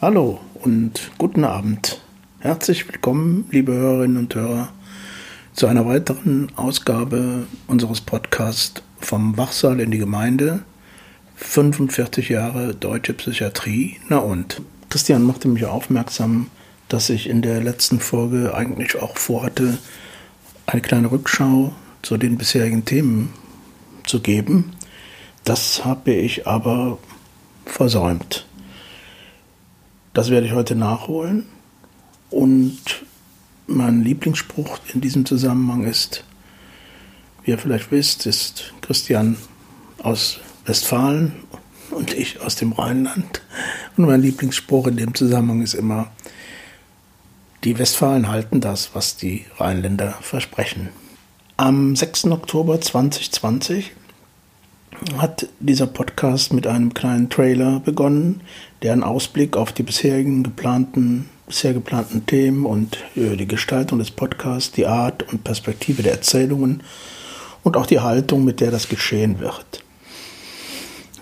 Hallo 0.00 0.40
und 0.54 1.10
guten 1.18 1.44
Abend. 1.44 2.00
Herzlich 2.38 2.86
willkommen, 2.86 3.46
liebe 3.50 3.72
Hörerinnen 3.72 4.16
und 4.16 4.34
Hörer, 4.34 4.72
zu 5.52 5.66
einer 5.66 5.86
weiteren 5.86 6.52
Ausgabe 6.56 7.46
unseres 7.66 8.00
Podcasts 8.00 8.82
vom 9.00 9.36
Wachsaal 9.36 9.80
in 9.80 9.90
die 9.90 9.98
Gemeinde. 9.98 10.60
45 11.36 12.28
Jahre 12.28 12.74
deutsche 12.74 13.12
Psychiatrie. 13.14 13.96
Na 14.08 14.18
und? 14.18 14.62
Christian 14.88 15.22
machte 15.22 15.48
mich 15.48 15.66
aufmerksam, 15.66 16.46
dass 16.88 17.10
ich 17.10 17.28
in 17.28 17.42
der 17.42 17.60
letzten 17.60 18.00
Folge 18.00 18.54
eigentlich 18.54 19.00
auch 19.00 19.16
vorhatte, 19.16 19.78
eine 20.72 20.82
kleine 20.82 21.10
Rückschau 21.10 21.72
zu 22.02 22.16
den 22.16 22.38
bisherigen 22.38 22.84
Themen 22.84 23.32
zu 24.06 24.20
geben. 24.20 24.72
Das 25.44 25.84
habe 25.84 26.12
ich 26.12 26.46
aber 26.46 26.98
versäumt. 27.66 28.46
Das 30.14 30.30
werde 30.30 30.46
ich 30.46 30.52
heute 30.52 30.76
nachholen. 30.76 31.46
Und 32.30 32.80
mein 33.66 34.02
Lieblingsspruch 34.02 34.78
in 34.94 35.00
diesem 35.00 35.26
Zusammenhang 35.26 35.84
ist, 35.84 36.24
wie 37.42 37.50
ihr 37.50 37.58
vielleicht 37.58 37.90
wisst, 37.90 38.26
ist 38.26 38.72
Christian 38.80 39.36
aus 39.98 40.38
Westfalen 40.66 41.32
und 41.90 42.14
ich 42.14 42.40
aus 42.40 42.54
dem 42.54 42.72
Rheinland. 42.72 43.42
Und 43.96 44.06
mein 44.06 44.22
Lieblingsspruch 44.22 44.86
in 44.86 44.96
dem 44.96 45.14
Zusammenhang 45.14 45.62
ist 45.62 45.74
immer, 45.74 46.12
die 47.64 47.78
Westfalen 47.78 48.28
halten 48.28 48.60
das, 48.60 48.90
was 48.94 49.16
die 49.16 49.44
Rheinländer 49.58 50.14
versprechen. 50.20 50.88
Am 51.56 51.94
6. 51.94 52.26
Oktober 52.26 52.80
2020 52.80 53.92
hat 55.18 55.46
dieser 55.60 55.86
Podcast 55.86 56.52
mit 56.52 56.66
einem 56.66 56.94
kleinen 56.94 57.28
Trailer 57.28 57.80
begonnen, 57.80 58.40
der 58.82 58.92
einen 58.92 59.02
Ausblick 59.02 59.56
auf 59.56 59.72
die 59.72 59.82
bisherigen 59.82 60.42
geplanten, 60.42 61.28
bisher 61.46 61.74
geplanten 61.74 62.26
Themen 62.26 62.64
und 62.64 62.96
äh, 63.16 63.36
die 63.36 63.46
Gestaltung 63.46 63.98
des 63.98 64.10
Podcasts, 64.10 64.72
die 64.72 64.86
Art 64.86 65.30
und 65.32 65.44
Perspektive 65.44 66.02
der 66.02 66.12
Erzählungen 66.12 66.82
und 67.62 67.76
auch 67.76 67.86
die 67.86 68.00
Haltung, 68.00 68.44
mit 68.44 68.60
der 68.60 68.70
das 68.70 68.88
geschehen 68.88 69.38
wird. 69.38 69.84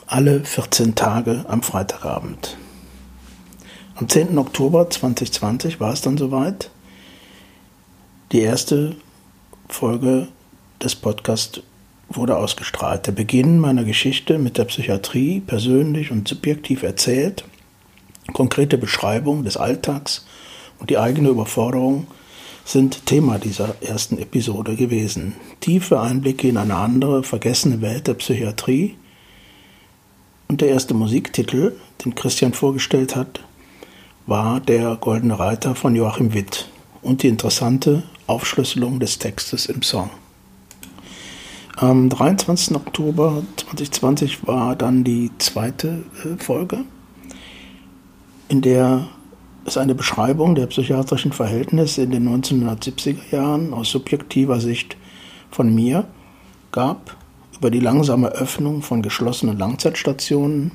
Alle 0.07 0.45
14 0.45 0.95
Tage 0.95 1.45
am 1.49 1.63
Freitagabend. 1.63 2.57
Am 3.99 4.09
10. 4.09 4.39
Oktober 4.39 4.89
2020 4.89 5.81
war 5.81 5.93
es 5.93 6.03
dann 6.03 6.17
soweit. 6.17 6.71
Die 8.31 8.39
erste 8.39 8.95
Folge 9.69 10.29
des 10.81 10.95
Podcasts 10.95 11.63
wurde 12.09 12.37
ausgestrahlt. 12.37 13.09
Der 13.09 13.13
Beginn 13.13 13.59
meiner 13.59 13.83
Geschichte 13.83 14.39
mit 14.39 14.57
der 14.57 14.67
Psychiatrie, 14.67 15.41
persönlich 15.41 16.13
und 16.13 16.29
subjektiv 16.29 16.85
erzählt, 16.85 17.43
konkrete 18.35 18.79
Beschreibung 18.79 19.43
des 19.43 19.57
Alltags 19.57 20.25
und 20.79 20.91
die 20.91 20.99
eigene 20.99 21.31
Überforderung 21.31 22.07
sind 22.65 23.05
Thema 23.05 23.41
dieser 23.41 23.83
ersten 23.83 24.19
Episode 24.19 24.77
gewesen. 24.77 25.35
Tiefe 25.59 26.01
Einblicke 26.01 26.47
in 26.47 26.57
eine 26.57 26.77
andere, 26.77 27.25
vergessene 27.25 27.81
Welt 27.81 28.07
der 28.07 28.15
Psychiatrie. 28.15 28.95
Und 30.47 30.61
der 30.61 30.69
erste 30.69 30.95
Musiktitel, 30.95 31.75
den 32.05 32.15
Christian 32.15 32.53
vorgestellt 32.53 33.17
hat, 33.17 33.41
war 34.29 34.61
Der 34.61 34.99
Goldene 35.01 35.39
Reiter 35.39 35.75
von 35.75 35.97
Joachim 35.97 36.35
Witt 36.35 36.69
und 37.01 37.23
die 37.23 37.29
interessante 37.29 38.03
Aufschlüsselung 38.27 39.01
des 39.01 39.19
Textes 39.19 39.65
im 39.65 39.81
Song. 39.81 40.11
Am 41.77 42.11
23. 42.11 42.77
Oktober 42.77 43.43
2020 43.57 44.47
war 44.47 44.77
dann 44.77 45.03
die 45.03 45.31
zweite 45.39 46.05
äh, 46.25 46.43
Folge, 46.43 46.81
in 48.49 48.61
der 48.61 49.09
es 49.65 49.79
eine 49.79 49.95
Beschreibung 49.95 50.55
der 50.55 50.67
psychiatrischen 50.67 51.33
Verhältnisse 51.33 52.03
in 52.03 52.11
den 52.11 52.29
1970er 52.29 53.33
Jahren 53.35 53.73
aus 53.73 53.91
subjektiver 53.91 54.61
Sicht 54.61 54.99
von 55.51 55.75
mir 55.75 56.07
gab, 56.71 57.17
über 57.57 57.71
die 57.71 57.81
langsame 57.81 58.29
Öffnung 58.29 58.83
von 58.83 59.01
geschlossenen 59.01 59.57
Langzeitstationen, 59.57 60.73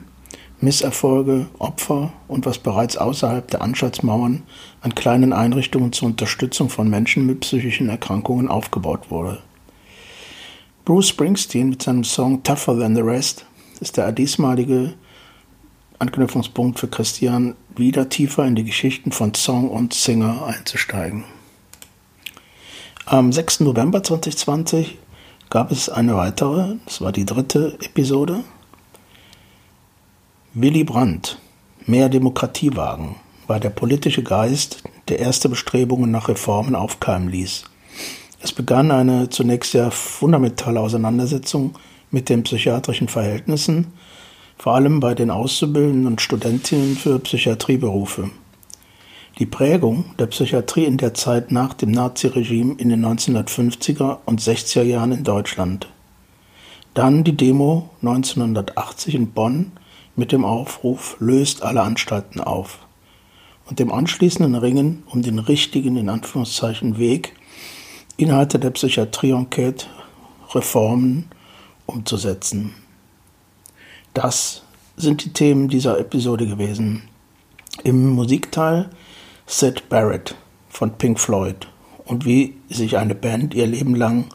Misserfolge, 0.63 1.47
Opfer 1.59 2.13
und 2.29 2.45
was 2.45 2.57
bereits 2.57 2.95
außerhalb 2.95 3.49
der 3.51 3.61
Anstaltsmauern 3.61 4.43
an 4.81 4.95
kleinen 4.95 5.33
Einrichtungen 5.33 5.91
zur 5.91 6.07
Unterstützung 6.07 6.69
von 6.69 6.89
Menschen 6.89 7.25
mit 7.25 7.41
psychischen 7.41 7.89
Erkrankungen 7.89 8.47
aufgebaut 8.47 9.11
wurde. 9.11 9.39
Bruce 10.85 11.09
Springsteen 11.09 11.69
mit 11.69 11.83
seinem 11.83 12.05
Song 12.05 12.43
Tougher 12.43 12.79
Than 12.79 12.95
the 12.95 13.01
Rest 13.01 13.45
ist 13.81 13.97
der 13.97 14.11
diesmalige 14.13 14.93
Anknüpfungspunkt 15.99 16.79
für 16.79 16.87
Christian, 16.87 17.55
wieder 17.75 18.07
tiefer 18.07 18.45
in 18.45 18.55
die 18.55 18.63
Geschichten 18.63 19.11
von 19.11 19.33
Song 19.33 19.69
und 19.69 19.93
Singer 19.93 20.45
einzusteigen. 20.45 21.25
Am 23.05 23.33
6. 23.33 23.61
November 23.61 24.01
2020 24.01 24.97
gab 25.49 25.71
es 25.71 25.89
eine 25.89 26.15
weitere, 26.15 26.75
das 26.85 27.01
war 27.01 27.11
die 27.11 27.25
dritte 27.25 27.77
Episode. 27.81 28.45
Willy 30.55 30.83
Brandt, 30.83 31.39
mehr 31.87 32.09
Demokratie 32.09 32.75
wagen, 32.75 33.15
war 33.47 33.59
der 33.59 33.71
politische 33.71 34.21
Geist, 34.21 34.83
der 35.07 35.17
erste 35.17 35.49
Bestrebungen 35.49 36.11
nach 36.11 36.29
Reformen 36.29 36.75
aufkeimen 36.75 37.27
ließ. 37.27 37.63
Es 38.39 38.51
begann 38.51 38.91
eine 38.91 39.31
zunächst 39.31 39.71
sehr 39.71 39.89
fundamentale 39.89 40.79
Auseinandersetzung 40.79 41.73
mit 42.11 42.29
den 42.29 42.43
psychiatrischen 42.43 43.07
Verhältnissen, 43.07 43.93
vor 44.55 44.75
allem 44.75 44.99
bei 44.99 45.15
den 45.15 45.31
Auszubildenden 45.31 46.05
und 46.05 46.21
Studentinnen 46.21 46.97
für 46.97 47.17
Psychiatrieberufe. 47.17 48.29
Die 49.39 49.47
Prägung 49.47 50.05
der 50.19 50.27
Psychiatrie 50.27 50.85
in 50.85 50.97
der 50.97 51.15
Zeit 51.15 51.51
nach 51.51 51.73
dem 51.73 51.89
Naziregime 51.89 52.75
in 52.77 52.89
den 52.89 53.03
1950er 53.03 54.19
und 54.27 54.39
60er 54.39 54.83
Jahren 54.83 55.13
in 55.13 55.23
Deutschland. 55.23 55.89
Dann 56.93 57.23
die 57.23 57.35
Demo 57.35 57.89
1980 58.03 59.15
in 59.15 59.31
Bonn 59.31 59.71
mit 60.15 60.31
dem 60.31 60.45
Aufruf 60.45 61.17
Löst 61.19 61.63
alle 61.63 61.81
Anstalten 61.81 62.39
auf 62.39 62.79
und 63.65 63.79
dem 63.79 63.91
anschließenden 63.91 64.55
Ringen 64.55 65.03
um 65.07 65.21
den 65.21 65.39
richtigen 65.39 65.95
in 65.97 66.09
Anführungszeichen 66.09 66.97
Weg 66.97 67.33
Inhalte 68.17 68.59
der 68.59 68.69
Psychiatrie-Enquete 68.69 69.87
Reformen 70.53 71.29
umzusetzen. 71.85 72.75
Das 74.13 74.63
sind 74.95 75.23
die 75.25 75.33
Themen 75.33 75.67
dieser 75.67 75.99
Episode 75.99 76.45
gewesen. 76.45 77.03
Im 77.83 78.11
Musikteil 78.11 78.89
Sid 79.47 79.89
Barrett 79.89 80.35
von 80.69 80.97
Pink 80.97 81.19
Floyd 81.19 81.67
und 82.05 82.25
wie 82.25 82.55
sich 82.69 82.97
eine 82.97 83.15
Band 83.15 83.55
ihr 83.55 83.65
Leben 83.65 83.95
lang 83.95 84.25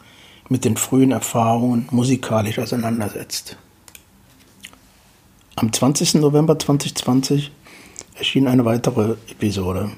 mit 0.49 0.65
den 0.65 0.75
frühen 0.75 1.11
Erfahrungen 1.11 1.87
musikalisch 1.91 2.59
auseinandersetzt. 2.59 3.57
Am 5.55 5.73
20. 5.73 6.15
November 6.15 6.57
2020 6.57 7.51
erschien 8.15 8.47
eine 8.47 8.65
weitere 8.65 9.15
Episode. 9.29 9.91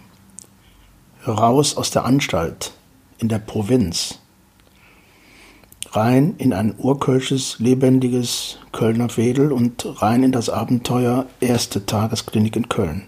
Raus 1.28 1.78
aus 1.78 1.92
der 1.92 2.06
Anstalt 2.06 2.74
in 3.20 3.30
der 3.30 3.40
Provinz 3.40 4.20
rein 5.92 6.36
in 6.38 6.54
ein 6.54 6.74
urkölsches, 6.78 7.58
lebendiges 7.60 8.60
Kölner 8.72 9.16
Wedel 9.18 9.52
und 9.52 10.02
rein 10.02 10.24
in 10.24 10.32
das 10.32 10.50
Abenteuer 10.50 11.26
erste 11.40 11.86
Tagesklinik 11.86 12.56
in 12.56 12.70
Köln. 12.70 13.08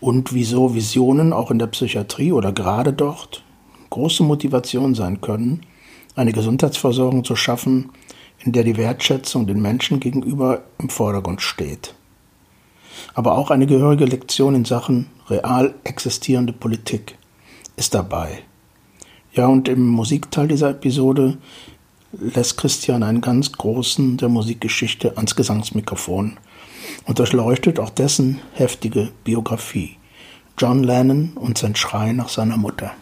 Und 0.00 0.32
wieso 0.32 0.74
Visionen 0.74 1.32
auch 1.32 1.50
in 1.50 1.58
der 1.58 1.66
Psychiatrie 1.66 2.32
oder 2.32 2.52
gerade 2.52 2.92
dort 2.92 3.42
große 3.90 4.22
Motivation 4.22 4.94
sein 4.94 5.20
können, 5.20 5.60
eine 6.14 6.32
Gesundheitsversorgung 6.32 7.24
zu 7.24 7.36
schaffen, 7.36 7.90
in 8.48 8.52
der 8.52 8.64
die 8.64 8.78
Wertschätzung 8.78 9.46
den 9.46 9.60
Menschen 9.60 10.00
gegenüber 10.00 10.62
im 10.78 10.88
Vordergrund 10.88 11.42
steht. 11.42 11.92
Aber 13.12 13.36
auch 13.36 13.50
eine 13.50 13.66
gehörige 13.66 14.06
Lektion 14.06 14.54
in 14.54 14.64
Sachen 14.64 15.10
real 15.28 15.74
existierende 15.84 16.54
Politik 16.54 17.18
ist 17.76 17.92
dabei. 17.92 18.38
Ja, 19.34 19.48
und 19.48 19.68
im 19.68 19.86
Musikteil 19.86 20.48
dieser 20.48 20.70
Episode 20.70 21.36
lässt 22.12 22.56
Christian 22.56 23.02
einen 23.02 23.20
ganz 23.20 23.52
großen 23.52 24.16
der 24.16 24.30
Musikgeschichte 24.30 25.18
ans 25.18 25.36
Gesangsmikrofon 25.36 26.38
und 27.04 27.18
durchleuchtet 27.18 27.78
auch 27.78 27.90
dessen 27.90 28.40
heftige 28.54 29.10
Biografie. 29.24 29.98
John 30.56 30.82
Lennon 30.82 31.34
und 31.34 31.58
sein 31.58 31.76
Schrei 31.76 32.12
nach 32.12 32.30
seiner 32.30 32.56
Mutter. 32.56 32.92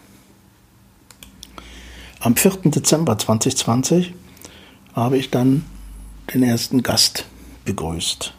Am 2.19 2.35
4. 2.35 2.63
Dezember 2.65 3.17
2020 3.17 4.13
habe 4.97 5.17
ich 5.17 5.29
dann 5.29 5.63
den 6.33 6.41
ersten 6.41 6.81
Gast 6.81 7.25
begrüßt. 7.65 8.33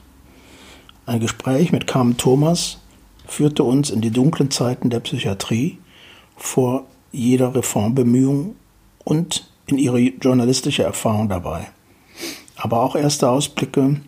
Ein 1.07 1.21
Gespräch 1.21 1.71
mit 1.71 1.87
Carmen 1.87 2.17
Thomas 2.17 2.79
führte 3.27 3.63
uns 3.63 3.91
in 3.91 4.01
die 4.01 4.11
dunklen 4.11 4.51
Zeiten 4.51 4.91
der 4.91 4.99
Psychiatrie 4.99 5.79
vor 6.37 6.87
jeder 7.13 7.55
Reformbemühung 7.55 8.57
und 9.05 9.49
in 9.67 9.79
ihre 9.79 10.01
journalistische 10.01 10.83
Erfahrung 10.83 11.29
dabei, 11.29 11.69
aber 12.57 12.83
auch 12.83 12.97
erste 12.97 13.31
Ausblicke 13.31 14.01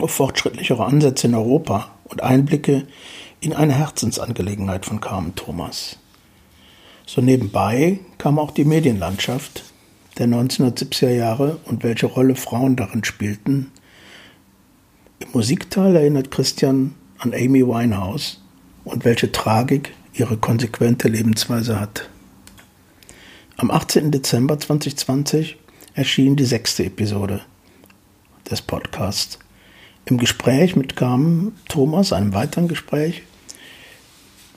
auf 0.00 0.10
fortschrittlichere 0.10 0.84
Ansätze 0.84 1.28
in 1.28 1.34
Europa 1.34 1.90
und 2.04 2.22
Einblicke 2.22 2.86
in 3.40 3.54
eine 3.54 3.72
Herzensangelegenheit 3.72 4.84
von 4.84 5.00
Carmen 5.00 5.34
Thomas. 5.34 5.96
So 7.06 7.22
nebenbei 7.22 8.00
kam 8.18 8.38
auch 8.38 8.50
die 8.50 8.66
Medienlandschaft 8.66 9.64
der 10.20 10.28
1970er 10.28 11.08
Jahre 11.08 11.58
und 11.64 11.82
welche 11.82 12.04
Rolle 12.04 12.36
Frauen 12.36 12.76
darin 12.76 13.04
spielten. 13.04 13.72
Im 15.18 15.28
Musikteil 15.32 15.96
erinnert 15.96 16.30
Christian 16.30 16.94
an 17.18 17.32
Amy 17.32 17.66
Winehouse 17.66 18.38
und 18.84 19.06
welche 19.06 19.32
Tragik 19.32 19.94
ihre 20.12 20.36
konsequente 20.36 21.08
Lebensweise 21.08 21.80
hat. 21.80 22.10
Am 23.56 23.70
18. 23.70 24.10
Dezember 24.10 24.58
2020 24.58 25.56
erschien 25.94 26.36
die 26.36 26.44
sechste 26.44 26.84
Episode 26.84 27.40
des 28.50 28.60
Podcasts. 28.60 29.38
Im 30.04 30.18
Gespräch 30.18 30.76
mit 30.76 30.96
Carmen 30.96 31.56
Thomas, 31.68 32.12
einem 32.12 32.34
weiteren 32.34 32.68
Gespräch, 32.68 33.22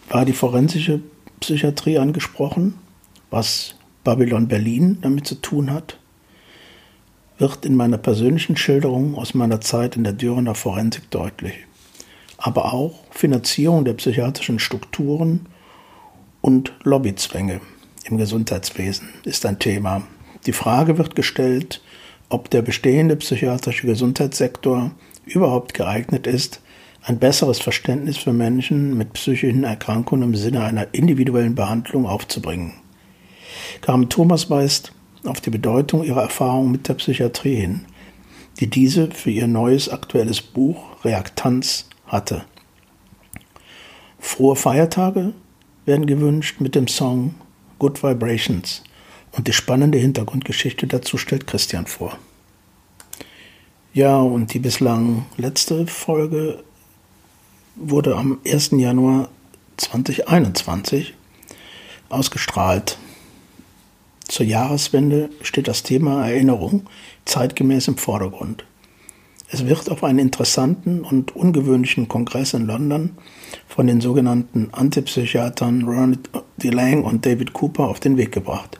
war 0.09 0.25
die 0.25 0.33
forensische 0.33 0.99
Psychiatrie 1.39 1.99
angesprochen, 1.99 2.75
was 3.29 3.75
Babylon 4.03 4.47
Berlin 4.47 4.97
damit 5.01 5.27
zu 5.27 5.35
tun 5.35 5.71
hat, 5.71 5.97
wird 7.37 7.65
in 7.65 7.75
meiner 7.75 7.97
persönlichen 7.97 8.55
Schilderung 8.57 9.15
aus 9.15 9.33
meiner 9.33 9.61
Zeit 9.61 9.95
in 9.95 10.03
der 10.03 10.13
Dürener 10.13 10.55
Forensik 10.55 11.09
deutlich. 11.09 11.55
Aber 12.37 12.73
auch 12.73 13.03
Finanzierung 13.11 13.85
der 13.85 13.93
psychiatrischen 13.93 14.59
Strukturen 14.59 15.47
und 16.41 16.73
Lobbyzwänge 16.83 17.61
im 18.03 18.17
Gesundheitswesen 18.17 19.09
ist 19.23 19.45
ein 19.45 19.59
Thema. 19.59 20.03
Die 20.45 20.51
Frage 20.51 20.97
wird 20.97 21.15
gestellt, 21.15 21.81
ob 22.27 22.49
der 22.49 22.61
bestehende 22.61 23.15
psychiatrische 23.15 23.87
Gesundheitssektor 23.87 24.91
überhaupt 25.25 25.73
geeignet 25.73 26.27
ist, 26.27 26.61
ein 27.01 27.19
besseres 27.19 27.59
Verständnis 27.59 28.17
für 28.17 28.33
Menschen 28.33 28.97
mit 28.97 29.13
psychischen 29.13 29.63
Erkrankungen 29.63 30.29
im 30.29 30.35
Sinne 30.35 30.63
einer 30.63 30.93
individuellen 30.93 31.55
Behandlung 31.55 32.05
aufzubringen. 32.05 32.82
Carmen 33.81 34.09
Thomas 34.09 34.49
weist 34.49 34.91
auf 35.25 35.41
die 35.41 35.49
Bedeutung 35.49 36.03
ihrer 36.03 36.21
Erfahrung 36.21 36.71
mit 36.71 36.87
der 36.87 36.95
Psychiatrie 36.95 37.55
hin, 37.55 37.85
die 38.59 38.69
diese 38.69 39.11
für 39.11 39.31
ihr 39.31 39.47
neues 39.47 39.89
aktuelles 39.89 40.41
Buch 40.41 40.83
Reaktanz 41.03 41.87
hatte. 42.07 42.45
Frohe 44.19 44.55
Feiertage 44.55 45.33
werden 45.85 46.05
gewünscht 46.05 46.61
mit 46.61 46.75
dem 46.75 46.87
Song 46.87 47.35
Good 47.79 48.03
Vibrations 48.03 48.83
und 49.31 49.47
die 49.47 49.53
spannende 49.53 49.97
Hintergrundgeschichte 49.97 50.87
dazu 50.87 51.17
stellt 51.17 51.47
Christian 51.47 51.87
vor. 51.87 52.17
Ja, 53.93 54.17
und 54.17 54.53
die 54.53 54.59
bislang 54.59 55.25
letzte 55.37 55.85
Folge 55.85 56.63
wurde 57.75 58.15
am 58.15 58.39
1. 58.45 58.71
Januar 58.71 59.29
2021 59.77 61.13
ausgestrahlt. 62.09 62.97
Zur 64.27 64.45
Jahreswende 64.45 65.29
steht 65.41 65.67
das 65.67 65.83
Thema 65.83 66.27
Erinnerung 66.27 66.87
zeitgemäß 67.25 67.87
im 67.87 67.97
Vordergrund. 67.97 68.65
Es 69.49 69.67
wird 69.67 69.91
auf 69.91 70.03
einen 70.03 70.19
interessanten 70.19 71.01
und 71.01 71.35
ungewöhnlichen 71.35 72.07
Kongress 72.07 72.53
in 72.53 72.65
London 72.65 73.11
von 73.67 73.85
den 73.85 74.01
sogenannten 74.01 74.69
Antipsychiatern 74.71 75.83
Ronald 75.83 76.29
DeLang 76.57 77.03
und 77.03 77.25
David 77.25 77.53
Cooper 77.53 77.87
auf 77.87 77.99
den 77.99 78.17
Weg 78.17 78.31
gebracht. 78.31 78.79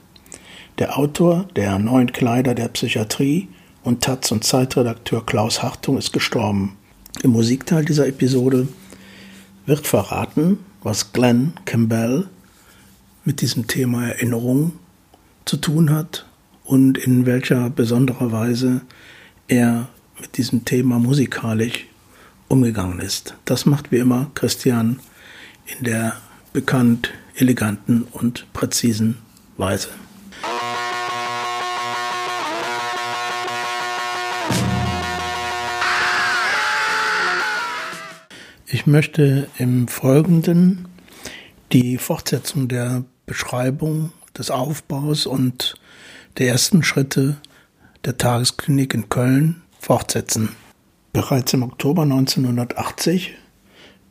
Der 0.80 0.98
Autor 0.98 1.46
der 1.56 1.78
Neuen 1.78 2.12
Kleider 2.12 2.56
der 2.56 2.70
Psychiatrie 2.70 3.50
und 3.84 4.02
Taz- 4.02 4.32
und 4.32 4.44
Zeitredakteur 4.44 5.24
Klaus 5.24 5.62
Hartung 5.62 5.98
ist 5.98 6.12
gestorben. 6.12 6.78
Im 7.22 7.32
Musikteil 7.32 7.86
dieser 7.86 8.08
Episode 8.08 8.68
wird 9.68 9.86
verraten, 9.86 10.58
was 10.82 11.14
Glenn 11.14 11.54
Campbell 11.66 12.28
mit 13.26 13.42
diesem 13.42 13.68
Thema 13.68 14.08
Erinnerung 14.08 14.74
zu 15.46 15.58
tun 15.58 15.92
hat 15.92 16.26
und 16.64 16.98
in 16.98 17.26
welcher 17.26 17.70
besonderer 17.70 18.32
Weise 18.32 18.82
er 19.48 19.90
mit 20.20 20.38
diesem 20.38 20.66
Thema 20.66 21.00
musikalisch 21.00 21.86
umgegangen 22.48 23.00
ist. 23.00 23.36
Das 23.46 23.66
macht 23.66 23.92
wie 23.92 23.98
immer 23.98 24.32
Christian 24.36 25.00
in 25.78 25.86
der 25.86 26.18
bekannt 26.54 27.12
eleganten 27.36 28.04
und 28.12 28.46
präzisen 28.54 29.18
Weise. 29.58 29.90
Ich 38.68 38.88
möchte 38.88 39.48
im 39.58 39.88
Folgenden 39.88 40.88
die 41.72 41.98
Fortsetzung 41.98 42.68
der 42.68 43.04
Beschreibung 43.26 44.12
des 44.38 44.52
Aufbaus 44.52 45.26
und 45.26 45.76
der 46.38 46.48
ersten 46.48 46.84
Schritte 46.84 47.38
der 48.06 48.18
Tagesklinik 48.18 48.94
in 48.94 49.10
Köln 49.10 49.62
fortsetzen. 49.80 50.50
Bereits 51.12 51.54
im 51.54 51.64
Oktober 51.64 52.04
1980 52.04 53.36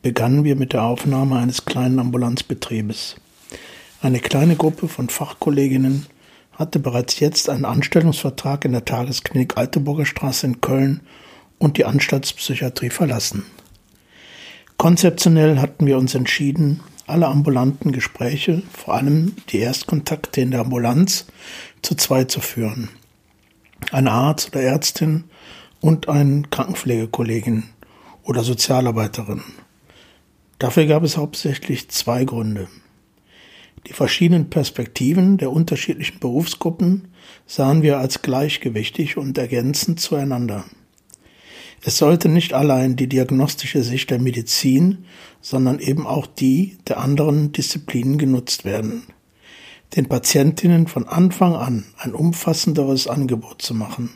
begannen 0.01 0.43
wir 0.43 0.55
mit 0.55 0.73
der 0.73 0.83
Aufnahme 0.83 1.37
eines 1.37 1.65
kleinen 1.65 1.99
Ambulanzbetriebes. 1.99 3.15
Eine 4.01 4.19
kleine 4.19 4.55
Gruppe 4.55 4.87
von 4.87 5.09
Fachkolleginnen 5.09 6.07
hatte 6.51 6.79
bereits 6.79 7.19
jetzt 7.19 7.49
einen 7.49 7.65
Anstellungsvertrag 7.65 8.65
in 8.65 8.73
der 8.73 8.85
Tagesklinik 8.85 9.57
Alteburger 9.57 10.05
Straße 10.05 10.45
in 10.45 10.61
Köln 10.61 11.01
und 11.57 11.77
die 11.77 11.85
Anstaltspsychiatrie 11.85 12.89
verlassen. 12.89 13.45
Konzeptionell 14.77 15.59
hatten 15.59 15.85
wir 15.85 15.97
uns 15.97 16.15
entschieden, 16.15 16.81
alle 17.07 17.27
ambulanten 17.27 17.91
Gespräche, 17.91 18.63
vor 18.71 18.95
allem 18.95 19.35
die 19.49 19.59
Erstkontakte 19.59 20.41
in 20.41 20.51
der 20.51 20.61
Ambulanz, 20.61 21.27
zu 21.81 21.95
zweit 21.95 22.31
zu 22.31 22.39
führen. 22.39 22.89
Ein 23.91 24.07
Arzt 24.07 24.49
oder 24.49 24.61
Ärztin 24.61 25.25
und 25.81 26.07
ein 26.07 26.49
Krankenpflegekollegin 26.49 27.63
oder 28.23 28.43
Sozialarbeiterin. 28.43 29.41
Dafür 30.59 30.85
gab 30.85 31.03
es 31.03 31.17
hauptsächlich 31.17 31.89
zwei 31.89 32.23
Gründe. 32.23 32.69
Die 33.87 33.93
verschiedenen 33.93 34.49
Perspektiven 34.49 35.37
der 35.37 35.51
unterschiedlichen 35.51 36.19
Berufsgruppen 36.19 37.09
sahen 37.45 37.81
wir 37.81 37.97
als 37.97 38.21
gleichgewichtig 38.21 39.17
und 39.17 39.37
ergänzend 39.37 39.99
zueinander. 39.99 40.63
Es 41.85 41.97
sollte 41.97 42.29
nicht 42.29 42.53
allein 42.53 42.95
die 42.95 43.07
diagnostische 43.07 43.83
Sicht 43.83 44.09
der 44.09 44.19
Medizin, 44.19 45.05
sondern 45.41 45.79
eben 45.79 46.07
auch 46.07 46.27
die 46.27 46.77
der 46.87 46.99
anderen 46.99 47.51
Disziplinen 47.51 48.17
genutzt 48.17 48.63
werden. 48.63 49.03
Den 49.95 50.07
Patientinnen 50.07 50.87
von 50.87 51.07
Anfang 51.07 51.55
an 51.55 51.85
ein 51.97 52.13
umfassenderes 52.13 53.07
Angebot 53.07 53.61
zu 53.61 53.73
machen. 53.73 54.11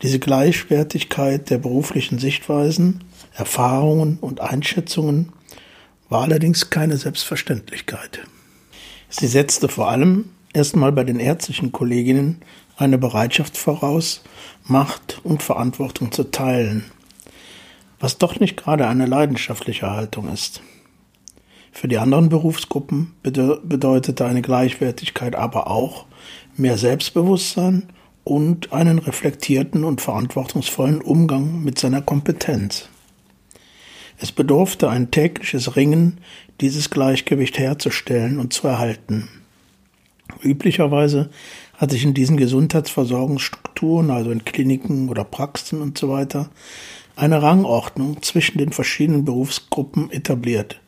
Diese 0.00 0.18
Gleichwertigkeit 0.18 1.50
der 1.50 1.58
beruflichen 1.58 2.18
Sichtweisen, 2.18 3.04
Erfahrungen 3.34 4.18
und 4.20 4.40
Einschätzungen 4.40 5.32
war 6.08 6.22
allerdings 6.22 6.70
keine 6.70 6.96
Selbstverständlichkeit. 6.96 8.20
Sie 9.08 9.26
setzte 9.26 9.68
vor 9.68 9.90
allem 9.90 10.30
erstmal 10.52 10.90
bei 10.90 11.04
den 11.04 11.20
ärztlichen 11.20 11.70
Kolleginnen 11.70 12.40
eine 12.76 12.98
Bereitschaft 12.98 13.56
voraus, 13.56 14.22
Macht 14.64 15.20
und 15.24 15.42
Verantwortung 15.42 16.12
zu 16.12 16.30
teilen, 16.30 16.84
was 17.98 18.18
doch 18.18 18.38
nicht 18.38 18.56
gerade 18.56 18.86
eine 18.86 19.06
leidenschaftliche 19.06 19.90
Haltung 19.90 20.32
ist. 20.32 20.62
Für 21.72 21.88
die 21.88 21.98
anderen 21.98 22.28
Berufsgruppen 22.28 23.14
bedeutete 23.22 24.24
eine 24.24 24.42
Gleichwertigkeit 24.42 25.34
aber 25.34 25.68
auch 25.68 26.06
mehr 26.56 26.78
Selbstbewusstsein 26.78 27.88
und 28.24 28.72
einen 28.72 28.98
reflektierten 28.98 29.82
und 29.82 30.00
verantwortungsvollen 30.00 31.00
Umgang 31.00 31.64
mit 31.64 31.78
seiner 31.78 32.02
Kompetenz. 32.02 32.88
Es 34.18 34.30
bedurfte 34.30 34.88
ein 34.88 35.10
tägliches 35.10 35.74
Ringen, 35.74 36.18
dieses 36.60 36.90
Gleichgewicht 36.90 37.58
herzustellen 37.58 38.38
und 38.38 38.52
zu 38.52 38.68
erhalten. 38.68 39.28
Üblicherweise 40.42 41.30
hat 41.76 41.90
sich 41.90 42.04
in 42.04 42.14
diesen 42.14 42.36
Gesundheitsversorgungsstrukturen, 42.36 44.10
also 44.10 44.30
in 44.30 44.44
Kliniken 44.44 45.08
oder 45.08 45.24
Praxen 45.24 45.80
und 45.80 45.98
so 45.98 46.08
weiter, 46.08 46.50
eine 47.16 47.42
Rangordnung 47.42 48.22
zwischen 48.22 48.58
den 48.58 48.72
verschiedenen 48.72 49.24
Berufsgruppen 49.24 50.10
etabliert, 50.10 50.80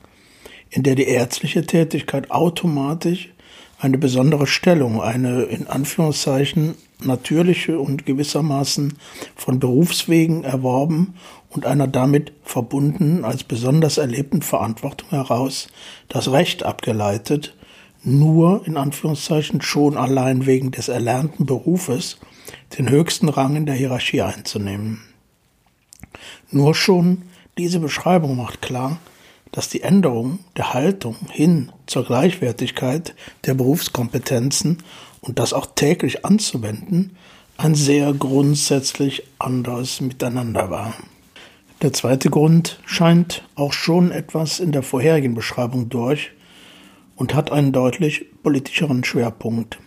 in 0.70 0.82
der 0.82 0.94
die 0.94 1.08
ärztliche 1.08 1.66
Tätigkeit 1.66 2.30
automatisch 2.30 3.30
eine 3.78 3.98
besondere 3.98 4.46
Stellung, 4.46 5.02
eine 5.02 5.42
in 5.42 5.66
Anführungszeichen 5.66 6.74
natürliche 7.02 7.78
und 7.78 8.06
gewissermaßen 8.06 8.94
von 9.36 9.58
Berufswegen 9.58 10.44
erworben 10.44 11.14
und 11.50 11.66
einer 11.66 11.86
damit 11.86 12.32
verbundenen 12.42 13.24
als 13.24 13.44
besonders 13.44 13.98
erlebten 13.98 14.42
Verantwortung 14.42 15.10
heraus 15.10 15.68
das 16.08 16.32
Recht 16.32 16.62
abgeleitet, 16.62 17.54
nur 18.04 18.66
in 18.66 18.76
Anführungszeichen 18.76 19.62
schon 19.62 19.96
allein 19.96 20.46
wegen 20.46 20.70
des 20.70 20.88
erlernten 20.88 21.46
Berufes 21.46 22.18
den 22.78 22.90
höchsten 22.90 23.28
Rang 23.28 23.56
in 23.56 23.66
der 23.66 23.74
Hierarchie 23.74 24.22
einzunehmen. 24.22 25.02
Nur 26.50 26.74
schon 26.74 27.22
diese 27.58 27.80
Beschreibung 27.80 28.36
macht 28.36 28.62
klar, 28.62 28.98
dass 29.52 29.68
die 29.68 29.82
Änderung 29.82 30.40
der 30.56 30.74
Haltung 30.74 31.16
hin 31.30 31.72
zur 31.86 32.04
Gleichwertigkeit 32.04 33.14
der 33.46 33.54
Berufskompetenzen 33.54 34.82
und 35.20 35.38
das 35.38 35.52
auch 35.52 35.66
täglich 35.74 36.24
anzuwenden, 36.24 37.16
ein 37.56 37.74
sehr 37.74 38.12
grundsätzlich 38.12 39.22
anderes 39.38 40.00
Miteinander 40.00 40.70
war. 40.70 40.94
Der 41.82 41.92
zweite 41.92 42.30
Grund 42.30 42.80
scheint 42.84 43.44
auch 43.54 43.72
schon 43.72 44.10
etwas 44.10 44.58
in 44.58 44.72
der 44.72 44.82
vorherigen 44.82 45.34
Beschreibung 45.34 45.88
durch 45.88 46.32
und 47.16 47.34
hat 47.34 47.52
einen 47.52 47.72
deutlich 47.72 48.26
politischeren 48.42 49.04
Schwerpunkt. 49.04 49.78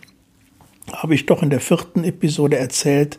Habe 0.92 1.14
ich 1.14 1.26
doch 1.26 1.42
in 1.42 1.50
der 1.50 1.60
vierten 1.60 2.04
Episode 2.04 2.58
erzählt, 2.58 3.18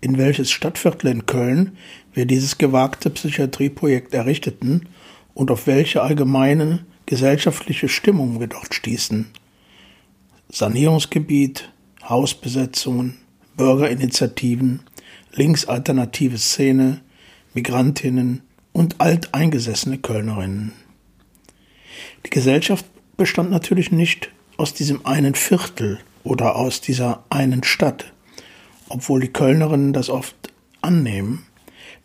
in 0.00 0.18
welches 0.18 0.50
Stadtviertel 0.50 1.10
in 1.10 1.26
Köln 1.26 1.76
wir 2.12 2.26
dieses 2.26 2.58
gewagte 2.58 3.10
Psychiatrieprojekt 3.10 4.14
errichteten 4.14 4.88
und 5.34 5.50
auf 5.50 5.66
welche 5.66 6.02
allgemeine 6.02 6.84
gesellschaftliche 7.06 7.88
Stimmung 7.88 8.38
wir 8.38 8.46
dort 8.46 8.74
stießen. 8.74 9.26
Sanierungsgebiet, 10.50 11.70
Hausbesetzungen, 12.08 13.18
Bürgerinitiativen, 13.56 14.80
linksalternative 15.32 16.38
Szene, 16.38 17.00
Migrantinnen 17.54 18.42
und 18.72 19.00
alteingesessene 19.00 19.98
Kölnerinnen. 19.98 20.72
Die 22.24 22.30
Gesellschaft 22.30 22.84
bestand 23.18 23.50
natürlich 23.50 23.92
nicht 23.92 24.30
aus 24.56 24.72
diesem 24.72 25.04
einen 25.04 25.34
Viertel 25.34 25.98
oder 26.22 26.56
aus 26.56 26.80
dieser 26.80 27.24
einen 27.28 27.64
Stadt, 27.64 28.12
obwohl 28.88 29.20
die 29.20 29.32
Kölnerinnen 29.32 29.92
das 29.92 30.08
oft 30.08 30.36
annehmen. 30.80 31.44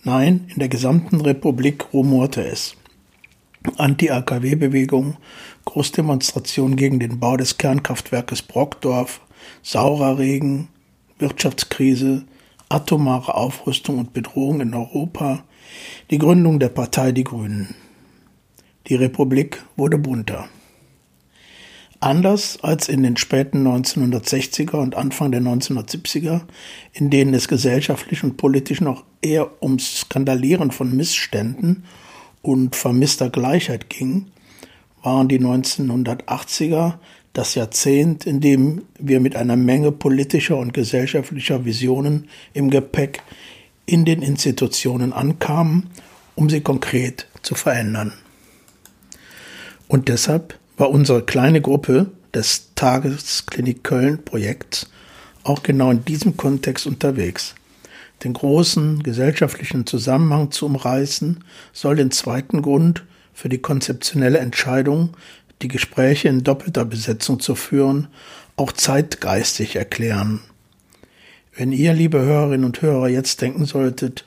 Nein, 0.04 0.48
in 0.50 0.60
der 0.60 0.70
gesamten 0.70 1.22
Republik 1.22 1.94
rumorte 1.94 2.44
es. 2.44 2.76
Anti-AKW-Bewegung, 3.78 5.16
Großdemonstration 5.66 6.76
gegen 6.76 7.00
den 7.00 7.20
Bau 7.20 7.38
des 7.38 7.58
Kernkraftwerkes 7.58 8.42
Brockdorf, 8.42 9.22
saurer 9.62 10.18
Regen, 10.18 10.68
Wirtschaftskrise, 11.20 12.24
atomare 12.70 13.36
Aufrüstung 13.36 14.00
und 14.00 14.14
Bedrohung 14.14 14.62
in 14.62 14.74
Europa, 14.74 15.44
die 16.10 16.18
Gründung 16.18 16.60
der 16.60 16.70
Partei 16.70 17.12
Die 17.12 17.24
Grünen. 17.24 17.76
Die 18.88 18.96
Republik 18.96 19.64
wurde 19.78 19.98
bunter. 19.98 20.50
Anders 22.04 22.62
als 22.62 22.90
in 22.90 23.02
den 23.02 23.16
späten 23.16 23.66
1960er 23.66 24.76
und 24.76 24.94
Anfang 24.94 25.32
der 25.32 25.40
1970er, 25.40 26.42
in 26.92 27.10
denen 27.10 27.34
es 27.34 27.48
gesellschaftlich 27.48 28.26
und 28.26 28.36
politisch 28.36 28.82
noch 28.82 29.06
eher 29.22 29.64
ums 29.64 30.02
Skandalieren 30.02 30.72
von 30.72 30.94
Missständen 30.94 31.86
und 32.42 32.76
vermisster 32.76 33.30
Gleichheit 33.30 33.90
ging, 33.90 34.26
waren 35.02 35.30
die 35.30 35.40
1980er 35.40 36.96
das 37.32 37.56
Jahrzehnt, 37.56 38.26
in 38.26 38.42
dem 38.42 38.82
wir 39.00 39.22
mit 39.22 39.38
einer 39.38 39.56
Menge 39.56 39.94
politischer 39.94 40.58
und 40.58 40.74
gesellschaftlicher 40.74 41.64
Visionen 41.64 42.28
im 42.52 42.70
Gepäck 42.70 43.24
in 43.86 44.04
den 44.04 44.22
Institutionen 44.22 45.14
ankamen, 45.14 45.90
um 46.36 46.50
sie 46.50 46.60
konkret 46.60 47.30
zu 47.44 47.56
verändern. 47.56 48.12
Und 49.88 50.10
deshalb 50.10 50.60
war 50.84 50.90
unsere 50.90 51.24
kleine 51.24 51.62
Gruppe 51.62 52.08
des 52.34 52.74
Tagesklinik 52.76 53.86
Köln 53.86 54.22
Projekts 54.26 54.90
auch 55.44 55.64
genau 55.64 55.92
in 55.92 56.04
diesem 56.04 56.36
Kontext 56.36 56.86
unterwegs. 56.86 57.56
Den 58.26 58.34
großen 58.34 59.02
gesellschaftlichen 59.02 59.86
Zusammenhang 59.86 60.52
zu 60.52 60.66
umreißen, 60.66 61.42
soll 61.72 61.96
den 61.96 62.12
zweiten 62.12 62.62
Grund 62.62 63.06
für 63.34 63.48
die 63.48 63.60
konzeptionelle 63.60 64.40
Entscheidung, 64.40 65.12
die 65.62 65.70
Gespräche 65.70 66.28
in 66.28 66.44
doppelter 66.44 66.84
Besetzung 66.84 67.40
zu 67.40 67.56
führen, 67.56 68.10
auch 68.58 68.74
zeitgeistig 68.74 69.78
erklären. 69.78 70.42
Wenn 71.56 71.72
ihr, 71.72 71.94
liebe 71.94 72.20
Hörerinnen 72.20 72.66
und 72.66 72.82
Hörer, 72.82 73.08
jetzt 73.08 73.40
denken 73.42 73.64
solltet, 73.64 74.26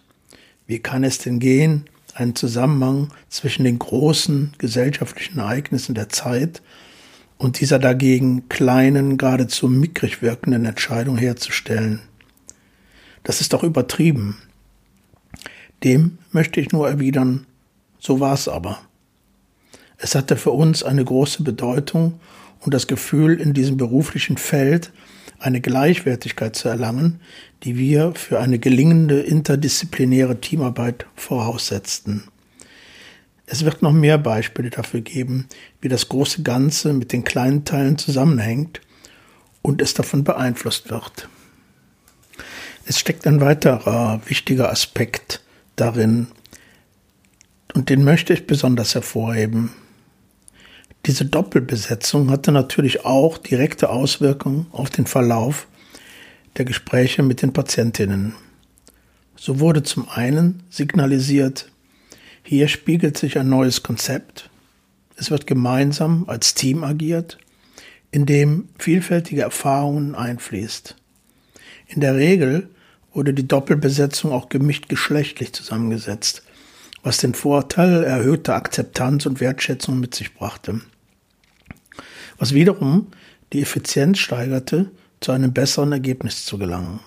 wie 0.66 0.78
kann 0.78 1.04
es 1.04 1.18
denn 1.18 1.38
gehen, 1.38 1.84
einen 2.16 2.34
Zusammenhang 2.34 3.08
zwischen 3.28 3.64
den 3.64 3.78
großen 3.78 4.54
gesellschaftlichen 4.58 5.38
Ereignissen 5.38 5.94
der 5.94 6.08
Zeit 6.08 6.62
und 7.38 7.60
dieser 7.60 7.78
dagegen 7.78 8.48
kleinen, 8.48 9.18
geradezu 9.18 9.68
mickrig 9.68 10.22
wirkenden 10.22 10.64
Entscheidung 10.64 11.18
herzustellen. 11.18 12.00
Das 13.22 13.40
ist 13.40 13.52
doch 13.52 13.62
übertrieben. 13.62 14.38
Dem 15.84 16.18
möchte 16.32 16.60
ich 16.60 16.72
nur 16.72 16.88
erwidern, 16.88 17.46
so 17.98 18.20
war 18.20 18.34
es 18.34 18.48
aber. 18.48 18.80
Es 19.98 20.14
hatte 20.14 20.36
für 20.36 20.52
uns 20.52 20.82
eine 20.82 21.04
große 21.04 21.42
Bedeutung 21.42 22.20
und 22.60 22.72
das 22.72 22.86
Gefühl, 22.86 23.40
in 23.40 23.52
diesem 23.52 23.76
beruflichen 23.76 24.36
Feld 24.38 24.92
eine 25.46 25.60
Gleichwertigkeit 25.60 26.56
zu 26.56 26.68
erlangen, 26.68 27.20
die 27.62 27.78
wir 27.78 28.14
für 28.16 28.40
eine 28.40 28.58
gelingende 28.58 29.20
interdisziplinäre 29.20 30.40
Teamarbeit 30.40 31.06
voraussetzten. 31.14 32.24
Es 33.46 33.64
wird 33.64 33.80
noch 33.80 33.92
mehr 33.92 34.18
Beispiele 34.18 34.70
dafür 34.70 35.02
geben, 35.02 35.46
wie 35.80 35.88
das 35.88 36.08
große 36.08 36.42
Ganze 36.42 36.92
mit 36.92 37.12
den 37.12 37.22
kleinen 37.22 37.64
Teilen 37.64 37.96
zusammenhängt 37.96 38.80
und 39.62 39.80
es 39.80 39.94
davon 39.94 40.24
beeinflusst 40.24 40.90
wird. 40.90 41.28
Es 42.84 42.98
steckt 42.98 43.24
ein 43.26 43.40
weiterer 43.40 44.20
wichtiger 44.26 44.70
Aspekt 44.70 45.42
darin, 45.76 46.26
und 47.74 47.90
den 47.90 48.04
möchte 48.04 48.32
ich 48.32 48.46
besonders 48.46 48.94
hervorheben. 48.94 49.70
Diese 51.06 51.24
Doppelbesetzung 51.24 52.30
hatte 52.30 52.50
natürlich 52.50 53.04
auch 53.04 53.38
direkte 53.38 53.90
Auswirkungen 53.90 54.66
auf 54.72 54.90
den 54.90 55.06
Verlauf 55.06 55.68
der 56.56 56.64
Gespräche 56.64 57.22
mit 57.22 57.42
den 57.42 57.52
Patientinnen. 57.52 58.34
So 59.36 59.60
wurde 59.60 59.84
zum 59.84 60.08
einen 60.08 60.64
signalisiert, 60.68 61.70
hier 62.42 62.66
spiegelt 62.66 63.16
sich 63.18 63.38
ein 63.38 63.48
neues 63.48 63.84
Konzept, 63.84 64.50
es 65.14 65.30
wird 65.30 65.46
gemeinsam 65.46 66.24
als 66.26 66.54
Team 66.54 66.82
agiert, 66.82 67.38
in 68.10 68.26
dem 68.26 68.68
vielfältige 68.76 69.42
Erfahrungen 69.42 70.16
einfließt. 70.16 70.96
In 71.86 72.00
der 72.00 72.16
Regel 72.16 72.68
wurde 73.12 73.32
die 73.32 73.46
Doppelbesetzung 73.46 74.32
auch 74.32 74.48
gemischt 74.48 74.88
geschlechtlich 74.88 75.52
zusammengesetzt, 75.52 76.42
was 77.04 77.18
den 77.18 77.34
Vorteil 77.34 78.02
erhöhter 78.02 78.56
Akzeptanz 78.56 79.24
und 79.26 79.40
Wertschätzung 79.40 80.00
mit 80.00 80.12
sich 80.12 80.34
brachte 80.34 80.80
was 82.38 82.54
wiederum 82.54 83.08
die 83.52 83.62
Effizienz 83.62 84.18
steigerte, 84.18 84.90
zu 85.20 85.32
einem 85.32 85.52
besseren 85.52 85.92
Ergebnis 85.92 86.44
zu 86.44 86.58
gelangen. 86.58 87.00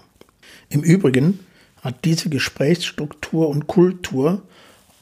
Im 0.70 0.82
Übrigen 0.82 1.40
hat 1.82 2.06
diese 2.06 2.30
Gesprächsstruktur 2.30 3.50
und 3.50 3.68
Kultur 3.68 4.42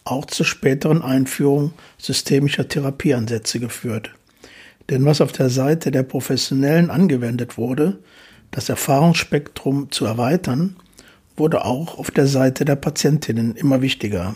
auch 0.04 0.26
zur 0.26 0.46
späteren 0.46 1.02
Einführung 1.02 1.74
systemischer 1.98 2.68
Therapieansätze 2.68 3.60
geführt. 3.60 4.12
Denn 4.90 5.04
was 5.06 5.22
auf 5.22 5.32
der 5.32 5.50
Seite 5.50 5.92
der 5.92 6.04
Professionellen 6.04 6.90
angewendet 6.90 7.58
wurde, 7.58 7.98
das 8.52 8.70
Erfahrungsspektrum 8.70 9.92
zu 9.92 10.06
erweitern, 10.06 10.78
wurde 11.36 11.66
auch 11.66 11.98
auf 11.98 12.10
der 12.10 12.28
Seite 12.28 12.64
der 12.66 12.78
Patientinnen 12.78 13.56
immer 13.56 13.82
wichtiger. 13.82 14.36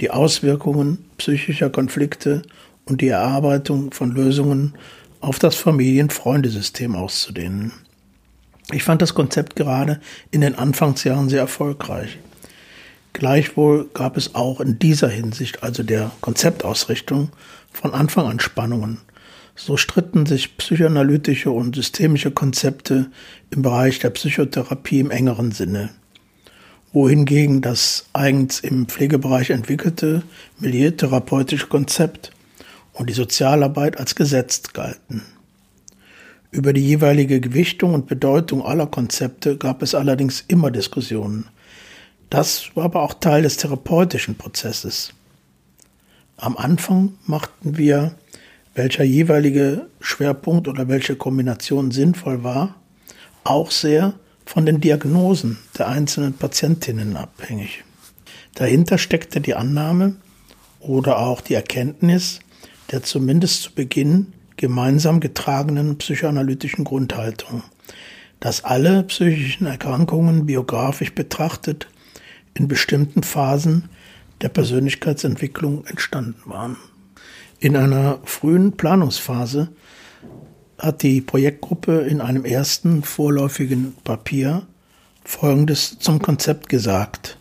Die 0.00 0.10
Auswirkungen 0.10 1.04
psychischer 1.18 1.70
Konflikte 1.70 2.42
und 2.84 3.00
die 3.00 3.08
Erarbeitung 3.08 3.92
von 3.92 4.10
Lösungen 4.10 4.74
auf 5.26 5.40
das 5.40 5.56
Familien-Freundesystem 5.56 6.94
auszudehnen. 6.94 7.72
Ich 8.70 8.84
fand 8.84 9.02
das 9.02 9.14
Konzept 9.14 9.56
gerade 9.56 10.00
in 10.30 10.40
den 10.40 10.54
Anfangsjahren 10.54 11.28
sehr 11.28 11.40
erfolgreich. 11.40 12.18
Gleichwohl 13.12 13.90
gab 13.92 14.16
es 14.16 14.36
auch 14.36 14.60
in 14.60 14.78
dieser 14.78 15.08
Hinsicht, 15.08 15.64
also 15.64 15.82
der 15.82 16.12
Konzeptausrichtung, 16.20 17.30
von 17.72 17.92
Anfang 17.92 18.26
an 18.26 18.38
Spannungen. 18.38 18.98
So 19.56 19.76
stritten 19.76 20.26
sich 20.26 20.56
psychoanalytische 20.58 21.50
und 21.50 21.74
systemische 21.74 22.30
Konzepte 22.30 23.10
im 23.50 23.62
Bereich 23.62 23.98
der 23.98 24.10
Psychotherapie 24.10 25.00
im 25.00 25.10
engeren 25.10 25.50
Sinne, 25.50 25.90
wohingegen 26.92 27.62
das 27.62 28.06
eigens 28.12 28.60
im 28.60 28.86
Pflegebereich 28.86 29.50
entwickelte 29.50 30.22
milieutherapeutische 30.60 31.66
Konzept 31.66 32.30
und 32.96 33.10
die 33.10 33.14
Sozialarbeit 33.14 33.98
als 33.98 34.14
gesetzt 34.14 34.74
galten. 34.74 35.22
Über 36.50 36.72
die 36.72 36.84
jeweilige 36.84 37.40
Gewichtung 37.40 37.92
und 37.92 38.06
Bedeutung 38.06 38.64
aller 38.64 38.86
Konzepte 38.86 39.58
gab 39.58 39.82
es 39.82 39.94
allerdings 39.94 40.44
immer 40.48 40.70
Diskussionen. 40.70 41.46
Das 42.30 42.70
war 42.74 42.84
aber 42.84 43.02
auch 43.02 43.14
Teil 43.14 43.42
des 43.42 43.58
therapeutischen 43.58 44.36
Prozesses. 44.36 45.12
Am 46.38 46.56
Anfang 46.56 47.14
machten 47.26 47.76
wir 47.76 48.14
welcher 48.74 49.04
jeweilige 49.04 49.86
Schwerpunkt 50.00 50.68
oder 50.68 50.88
welche 50.88 51.16
Kombination 51.16 51.90
sinnvoll 51.90 52.42
war, 52.42 52.74
auch 53.44 53.70
sehr 53.70 54.14
von 54.44 54.64
den 54.64 54.80
Diagnosen 54.80 55.58
der 55.78 55.88
einzelnen 55.88 56.34
Patientinnen 56.34 57.16
abhängig. 57.16 57.84
Dahinter 58.54 58.96
steckte 58.96 59.40
die 59.40 59.54
Annahme 59.54 60.16
oder 60.80 61.18
auch 61.18 61.40
die 61.40 61.54
Erkenntnis 61.54 62.40
der 62.90 63.02
zumindest 63.02 63.62
zu 63.62 63.72
Beginn 63.72 64.32
gemeinsam 64.56 65.20
getragenen 65.20 65.98
psychoanalytischen 65.98 66.84
Grundhaltung, 66.84 67.62
dass 68.40 68.64
alle 68.64 69.02
psychischen 69.04 69.66
Erkrankungen 69.66 70.46
biografisch 70.46 71.14
betrachtet 71.14 71.88
in 72.54 72.68
bestimmten 72.68 73.22
Phasen 73.22 73.88
der 74.40 74.48
Persönlichkeitsentwicklung 74.48 75.84
entstanden 75.86 76.42
waren. 76.46 76.76
In 77.58 77.76
einer 77.76 78.18
frühen 78.24 78.72
Planungsphase 78.72 79.68
hat 80.78 81.02
die 81.02 81.20
Projektgruppe 81.20 82.00
in 82.00 82.20
einem 82.20 82.44
ersten 82.44 83.02
vorläufigen 83.02 83.94
Papier 84.04 84.66
Folgendes 85.24 85.98
zum 85.98 86.20
Konzept 86.20 86.68
gesagt. 86.68 87.38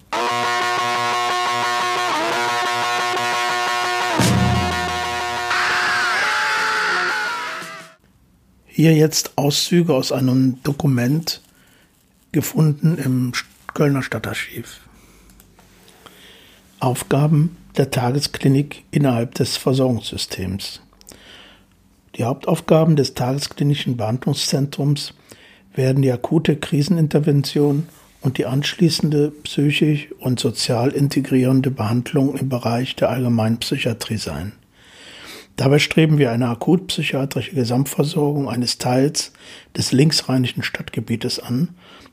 Hier 8.78 8.94
jetzt 8.94 9.38
Auszüge 9.38 9.94
aus 9.94 10.12
einem 10.12 10.62
Dokument 10.64 11.42
gefunden 12.34 12.98
im 12.98 13.32
Kölner 13.74 14.04
Stadtarchiv. 14.04 14.82
Aufgaben 16.82 17.56
der 17.78 17.90
Tagesklinik 17.90 18.84
innerhalb 18.92 19.34
des 19.36 19.56
Versorgungssystems. 19.56 20.82
Die 22.18 22.26
Hauptaufgaben 22.26 22.98
des 22.98 23.14
tagesklinischen 23.14 23.96
Behandlungszentrums 23.96 25.14
werden 25.74 26.02
die 26.02 26.12
akute 26.12 26.58
Krisenintervention 26.58 27.88
und 28.20 28.38
die 28.38 28.46
anschließende 28.46 29.32
psychisch 29.44 30.10
und 30.20 30.42
sozial 30.42 30.90
integrierende 30.90 31.72
Behandlung 31.72 32.36
im 32.36 32.50
Bereich 32.50 32.98
der 32.98 33.10
Allgemeinpsychiatrie 33.10 34.18
sein. 34.18 34.52
Dabei 35.56 35.80
streben 35.80 36.18
wir 36.18 36.32
eine 36.32 36.50
akutpsychiatrische 36.50 37.56
Gesamtversorgung 37.56 38.50
eines 38.50 38.78
Teils 38.78 39.32
des 39.76 39.94
linksrheinischen 39.94 40.64
Stadtgebietes 40.64 41.40
an. 41.40 41.70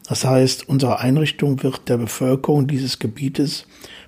Das 0.08 0.24
heißt, 0.24 0.68
unsere 0.68 1.00
Einrichtung 1.00 1.62
wird 1.62 1.88
der 1.88 1.98
Bevölkerung 1.98 2.68
dieses 2.68 2.98
Gebietes 2.98 3.66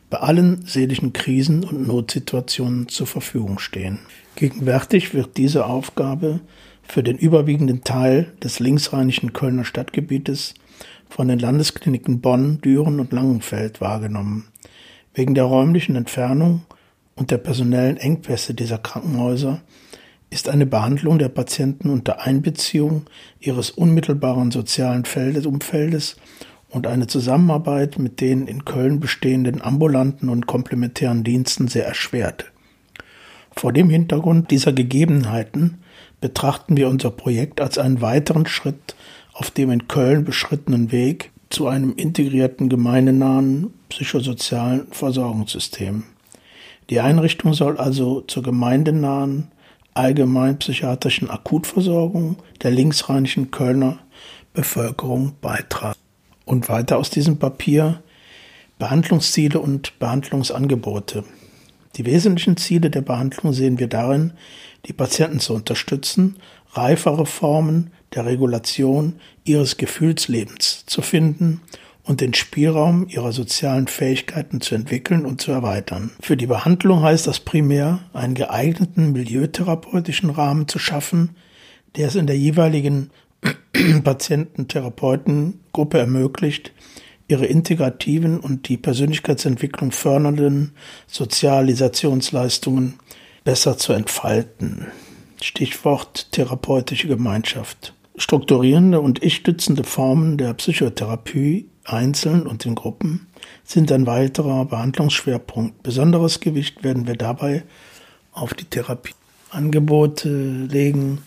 bei 0.09 0.19
allen 0.19 0.65
seelischen 0.65 1.13
Krisen 1.13 1.65
und 1.65 1.87
Notsituationen 1.87 2.89
zur 2.89 3.09
Verfügung 3.09 3.59
stehen. 3.59 3.99
Gegenwärtig 4.37 5.15
wird 5.15 5.37
diese 5.37 5.67
Aufgabe 5.67 6.41
für 6.83 7.03
den 7.03 7.17
überwiegenden 7.17 7.83
Teil 7.83 8.33
des 8.43 8.61
linksrheinischen 8.61 9.33
Kölner 9.33 9.65
Stadtgebietes 9.65 10.55
von 11.09 11.29
den 11.29 11.39
Landeskliniken 11.39 12.21
Bonn, 12.21 12.61
Düren 12.61 13.01
und 13.01 13.13
Langenfeld 13.13 13.81
wahrgenommen. 13.81 14.47
Wegen 15.15 15.35
der 15.35 15.45
räumlichen 15.45 15.97
Entfernung 15.97 16.63
und 17.17 17.31
der 17.31 17.39
personellen 17.39 17.97
Engpässe 17.97 18.55
dieser 18.55 18.79
Krankenhäuser 18.79 19.63
ist 20.31 20.49
eine 20.49 20.67
Behandlung 20.67 21.19
der 21.19 21.29
Patienten 21.29 21.91
unter 21.91 22.23
Einbeziehung 22.23 23.07
ihres 23.39 23.71
unmittelbaren 23.71 24.51
sozialen 24.51 25.05
Umfeldes 25.47 26.17
und 26.71 26.89
eine 26.89 27.07
Zusammenarbeit 27.07 27.99
mit 28.01 28.21
den 28.21 28.49
in 28.49 28.65
Köln 28.65 28.99
bestehenden 28.99 29.63
ambulanten 29.63 30.29
und 30.29 30.47
komplementären 30.47 31.23
Diensten 31.23 31.69
sehr 31.69 31.87
erschwert. 31.87 32.51
Vor 33.57 33.73
dem 33.73 33.89
Hintergrund 33.89 34.51
dieser 34.51 34.73
Gegebenheiten 34.73 35.79
betrachten 36.21 36.77
wir 36.77 36.89
unser 36.89 37.11
Projekt 37.11 37.61
als 37.61 37.79
einen 37.79 38.01
weiteren 38.01 38.47
Schritt 38.47 38.97
auf 39.33 39.53
dem 39.53 39.71
in 39.71 39.87
Köln 39.87 40.25
beschrittenen 40.25 40.91
Weg 40.91 41.31
zu 41.51 41.69
einem 41.69 41.95
integrierten 41.95 42.69
gemeindenahen 42.69 43.73
psychosozialen 43.89 44.89
Versorgungssystem. 44.91 46.03
Die 46.91 47.01
Einrichtung 47.01 47.55
soll 47.55 47.79
also 47.79 48.21
zur 48.23 48.43
gemeindenahen 48.43 49.51
allgemeinpsychiatrischen 49.95 51.31
Akutversorgung 51.31 52.37
der 52.63 52.73
linksrheinischen 52.73 53.51
Kölner 53.51 53.99
Bevölkerung 54.53 55.35
beitragen. 55.41 55.99
Und 56.45 56.69
weiter 56.69 56.99
aus 56.99 57.11
diesem 57.11 57.39
Papier 57.39 58.03
Behandlungsziele 58.79 59.59
und 59.59 59.99
Behandlungsangebote. 59.99 61.25
Die 61.97 62.05
wesentlichen 62.05 62.57
Ziele 62.57 62.91
der 62.91 63.03
Behandlung 63.03 63.53
sehen 63.53 63.79
wir 63.79 63.87
darin, 63.87 64.33
die 64.87 64.93
Patienten 64.93 65.41
zu 65.41 65.55
unterstützen, 65.55 66.37
reifere 66.73 67.25
Formen 67.25 67.93
der 68.15 68.27
Regulation 68.27 69.21
ihres 69.45 69.77
Gefühlslebens 69.77 70.85
zu 70.87 71.03
finden 71.03 71.61
und 72.05 72.21
den 72.21 72.35
Spielraum 72.35 73.09
ihrer 73.09 73.33
sozialen 73.33 73.87
Fähigkeiten 73.87 74.61
zu 74.61 74.75
entwickeln 74.75 75.25
und 75.25 75.41
zu 75.41 75.51
erweitern. 75.53 76.13
Für 76.21 76.37
die 76.37 76.47
Behandlung 76.47 77.03
heißt 77.03 77.27
das 77.27 77.41
primär, 77.41 78.01
einen 78.13 78.35
geeigneten 78.35 79.13
milieutherapeutischen 79.13 80.31
Rahmen 80.31 80.69
zu 80.69 80.79
schaffen, 80.79 81.31
der 81.97 82.09
es 82.09 82.15
in 82.15 82.27
der 82.27 82.37
jeweiligen 82.37 83.11
Patiententherapeutengruppe 84.05 85.99
ermöglicht, 85.99 86.73
ihre 87.27 87.47
integrativen 87.47 88.39
und 88.39 88.69
die 88.69 88.77
Persönlichkeitsentwicklung 88.77 89.93
fördernden 89.93 90.73
Sozialisationsleistungen 91.07 92.95
besser 93.45 93.79
zu 93.79 93.95
entfalten. 93.95 94.89
Stichwort 95.41 96.33
therapeutische 96.33 97.09
Gemeinschaft. 97.09 97.95
Strukturierende 98.17 99.01
und 99.01 99.23
ich-stützende 99.23 99.85
Formen 99.85 100.37
der 100.37 100.55
Psychotherapie 100.55 101.69
einzeln 101.85 102.47
und 102.47 102.67
in 102.67 102.75
Gruppen 102.75 103.29
sind 103.65 103.91
ein 103.93 104.07
weiterer 104.07 104.65
Behandlungsschwerpunkt. 104.65 105.83
Besonderes 105.83 106.41
Gewicht 106.41 106.83
werden 106.83 107.07
wir 107.07 107.17
dabei 107.17 107.65
auf 108.33 108.55
die 108.55 108.65
Therapieangebote 108.65 110.29
legen, 110.29 111.19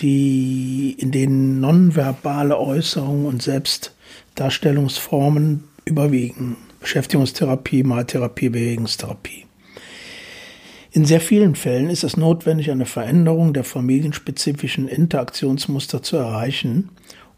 die 0.00 0.96
in 0.98 1.10
denen 1.10 1.60
nonverbale 1.60 2.58
Äußerungen 2.58 3.26
und 3.26 3.42
Selbstdarstellungsformen 3.42 5.64
überwiegen. 5.84 6.56
Beschäftigungstherapie, 6.80 7.82
Maltherapie, 7.82 8.48
Bewegungstherapie. 8.48 9.44
In 10.92 11.04
sehr 11.04 11.20
vielen 11.20 11.56
Fällen 11.56 11.90
ist 11.90 12.04
es 12.04 12.16
notwendig, 12.16 12.70
eine 12.70 12.86
Veränderung 12.86 13.52
der 13.52 13.64
familienspezifischen 13.64 14.88
Interaktionsmuster 14.88 16.02
zu 16.02 16.16
erreichen, 16.16 16.88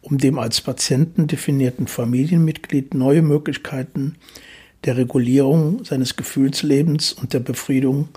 um 0.03 0.19
dem 0.19 0.39
als 0.39 0.61
Patienten 0.61 1.27
definierten 1.27 1.87
Familienmitglied 1.87 2.95
neue 2.95 3.23
Möglichkeiten 3.23 4.17
der 4.85 4.97
Regulierung 4.97 5.85
seines 5.85 6.17
Gefühlslebens 6.17 7.13
und 7.13 7.33
der 7.33 7.41
Befriedung 7.41 8.09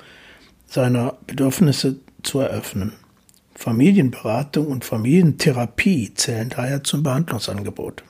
seiner 0.68 1.18
Bedürfnisse 1.28 2.00
zu 2.24 2.40
eröffnen. 2.40 2.94
Familienberatung 3.56 4.68
und 4.68 4.86
Familientherapie 4.86 6.14
zählen 6.14 6.50
daher 6.50 6.84
zum 6.84 7.04
Behandlungsangebot. 7.04 8.04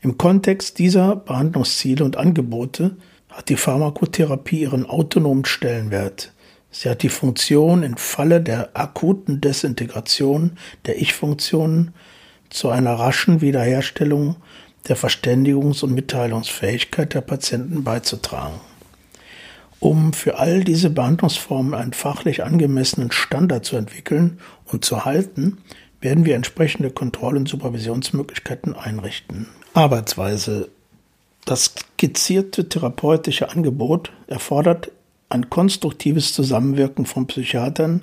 Im 0.00 0.18
Kontext 0.18 0.78
dieser 0.78 1.16
Behandlungsziele 1.16 2.04
und 2.04 2.16
Angebote 2.16 2.96
hat 3.30 3.48
die 3.48 3.56
Pharmakotherapie 3.56 4.60
ihren 4.60 4.84
autonomen 4.84 5.44
Stellenwert. 5.44 6.32
Sie 6.70 6.88
hat 6.88 7.02
die 7.02 7.08
Funktion, 7.08 7.82
im 7.82 7.96
Falle 7.96 8.40
der 8.40 8.70
akuten 8.74 9.40
Desintegration 9.40 10.52
der 10.86 11.00
Ich-Funktionen 11.00 11.92
zu 12.52 12.68
einer 12.68 12.94
raschen 12.94 13.40
Wiederherstellung 13.40 14.36
der 14.88 14.96
Verständigungs- 14.96 15.82
und 15.82 15.94
Mitteilungsfähigkeit 15.94 17.14
der 17.14 17.20
Patienten 17.20 17.84
beizutragen. 17.84 18.60
Um 19.80 20.12
für 20.12 20.38
all 20.38 20.62
diese 20.62 20.90
Behandlungsformen 20.90 21.74
einen 21.74 21.92
fachlich 21.92 22.44
angemessenen 22.44 23.10
Standard 23.10 23.64
zu 23.64 23.76
entwickeln 23.76 24.38
und 24.66 24.84
zu 24.84 25.04
halten, 25.04 25.58
werden 26.00 26.24
wir 26.24 26.36
entsprechende 26.36 26.90
Kontroll- 26.90 27.36
und 27.36 27.48
Supervisionsmöglichkeiten 27.48 28.76
einrichten. 28.76 29.48
Arbeitsweise. 29.74 30.68
Das 31.44 31.74
skizzierte 31.76 32.68
therapeutische 32.68 33.50
Angebot 33.50 34.12
erfordert 34.28 34.92
ein 35.28 35.50
konstruktives 35.50 36.32
Zusammenwirken 36.32 37.06
von 37.06 37.26
Psychiatern, 37.26 38.02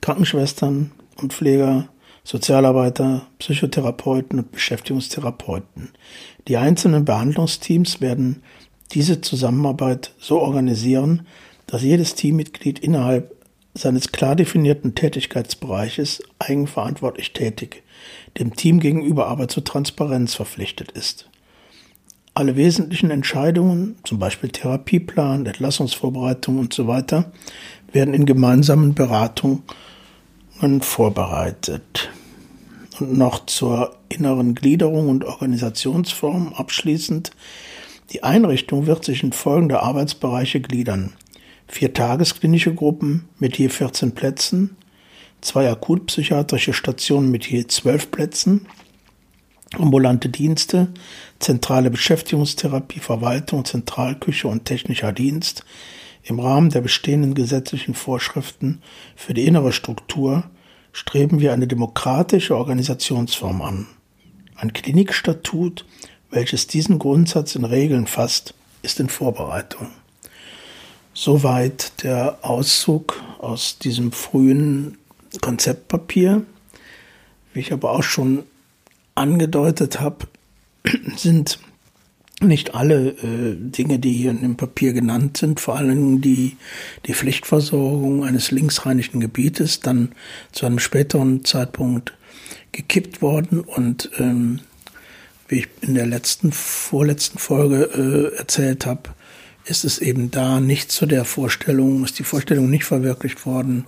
Krankenschwestern 0.00 0.92
und 1.16 1.32
Pfleger, 1.32 1.88
Sozialarbeiter, 2.24 3.26
Psychotherapeuten 3.38 4.38
und 4.38 4.52
Beschäftigungstherapeuten. 4.52 5.90
Die 6.48 6.56
einzelnen 6.56 7.04
Behandlungsteams 7.04 8.00
werden 8.00 8.42
diese 8.92 9.20
Zusammenarbeit 9.20 10.14
so 10.18 10.40
organisieren, 10.40 11.26
dass 11.66 11.82
jedes 11.82 12.14
Teammitglied 12.14 12.78
innerhalb 12.80 13.34
seines 13.74 14.10
klar 14.12 14.34
definierten 14.34 14.94
Tätigkeitsbereiches 14.94 16.22
eigenverantwortlich 16.38 17.32
tätig, 17.32 17.82
dem 18.38 18.54
Team 18.54 18.80
gegenüber 18.80 19.28
aber 19.28 19.48
zur 19.48 19.64
Transparenz 19.64 20.34
verpflichtet 20.34 20.90
ist. 20.92 21.28
Alle 22.34 22.56
wesentlichen 22.56 23.10
Entscheidungen, 23.10 23.96
zum 24.04 24.18
Beispiel 24.18 24.50
Therapieplan, 24.50 25.46
Entlassungsvorbereitung 25.46 26.58
und 26.58 26.72
so 26.72 26.86
werden 26.86 28.14
in 28.14 28.26
gemeinsamen 28.26 28.94
Beratungen 28.94 29.62
Sitzungen 30.60 30.82
vorbereitet. 30.82 32.10
Und 32.98 33.16
noch 33.16 33.46
zur 33.46 33.96
inneren 34.10 34.54
Gliederung 34.54 35.08
und 35.08 35.24
Organisationsform 35.24 36.52
abschließend. 36.52 37.30
Die 38.10 38.22
Einrichtung 38.22 38.86
wird 38.86 39.04
sich 39.04 39.22
in 39.22 39.32
folgende 39.32 39.82
Arbeitsbereiche 39.82 40.60
gliedern. 40.60 41.14
Vier 41.66 41.94
tagesklinische 41.94 42.74
Gruppen 42.74 43.28
mit 43.38 43.56
je 43.56 43.70
14 43.70 44.12
Plätzen, 44.12 44.76
zwei 45.40 45.70
akutpsychiatrische 45.70 46.74
Stationen 46.74 47.30
mit 47.30 47.46
je 47.46 47.66
12 47.66 48.10
Plätzen, 48.10 48.66
ambulante 49.78 50.28
Dienste, 50.28 50.88
zentrale 51.38 51.90
Beschäftigungstherapie, 51.90 53.00
Verwaltung, 53.00 53.64
Zentralküche 53.64 54.48
und 54.48 54.66
technischer 54.66 55.12
Dienst 55.12 55.64
im 56.22 56.40
Rahmen 56.40 56.70
der 56.70 56.80
bestehenden 56.80 57.34
gesetzlichen 57.34 57.94
Vorschriften 57.94 58.82
für 59.16 59.34
die 59.34 59.46
innere 59.46 59.72
Struktur 59.72 60.44
streben 60.92 61.40
wir 61.40 61.52
eine 61.52 61.66
demokratische 61.66 62.56
Organisationsform 62.56 63.62
an. 63.62 63.86
Ein 64.56 64.72
Klinikstatut, 64.72 65.86
welches 66.30 66.66
diesen 66.66 66.98
Grundsatz 66.98 67.54
in 67.54 67.64
Regeln 67.64 68.06
fasst, 68.06 68.54
ist 68.82 69.00
in 69.00 69.08
Vorbereitung. 69.08 69.88
Soweit 71.14 72.02
der 72.02 72.38
Auszug 72.42 73.22
aus 73.38 73.78
diesem 73.78 74.12
frühen 74.12 74.98
Konzeptpapier. 75.40 76.42
Wie 77.52 77.60
ich 77.60 77.72
aber 77.72 77.92
auch 77.92 78.02
schon 78.02 78.44
angedeutet 79.14 80.00
habe, 80.00 80.26
sind 81.16 81.58
nicht 82.40 82.74
alle 82.74 83.10
äh, 83.10 83.56
Dinge, 83.56 83.98
die 83.98 84.12
hier 84.12 84.30
in 84.30 84.40
dem 84.40 84.56
Papier 84.56 84.92
genannt 84.92 85.36
sind, 85.36 85.60
vor 85.60 85.76
allem 85.76 86.20
die, 86.20 86.56
die 87.06 87.14
Pflichtversorgung 87.14 88.24
eines 88.24 88.50
linksrheinischen 88.50 89.20
Gebietes, 89.20 89.80
dann 89.80 90.12
zu 90.52 90.66
einem 90.66 90.78
späteren 90.78 91.44
Zeitpunkt 91.44 92.14
gekippt 92.72 93.20
worden 93.20 93.60
und 93.60 94.10
ähm, 94.18 94.60
wie 95.48 95.60
ich 95.60 95.68
in 95.80 95.94
der 95.94 96.06
letzten, 96.06 96.52
vorletzten 96.52 97.38
Folge 97.38 98.30
äh, 98.34 98.38
erzählt 98.38 98.86
habe, 98.86 99.10
ist 99.64 99.84
es 99.84 99.98
eben 99.98 100.30
da 100.30 100.60
nicht 100.60 100.90
zu 100.90 101.06
der 101.06 101.24
Vorstellung, 101.24 102.04
ist 102.04 102.18
die 102.18 102.24
Vorstellung 102.24 102.70
nicht 102.70 102.84
verwirklicht 102.84 103.44
worden, 103.44 103.84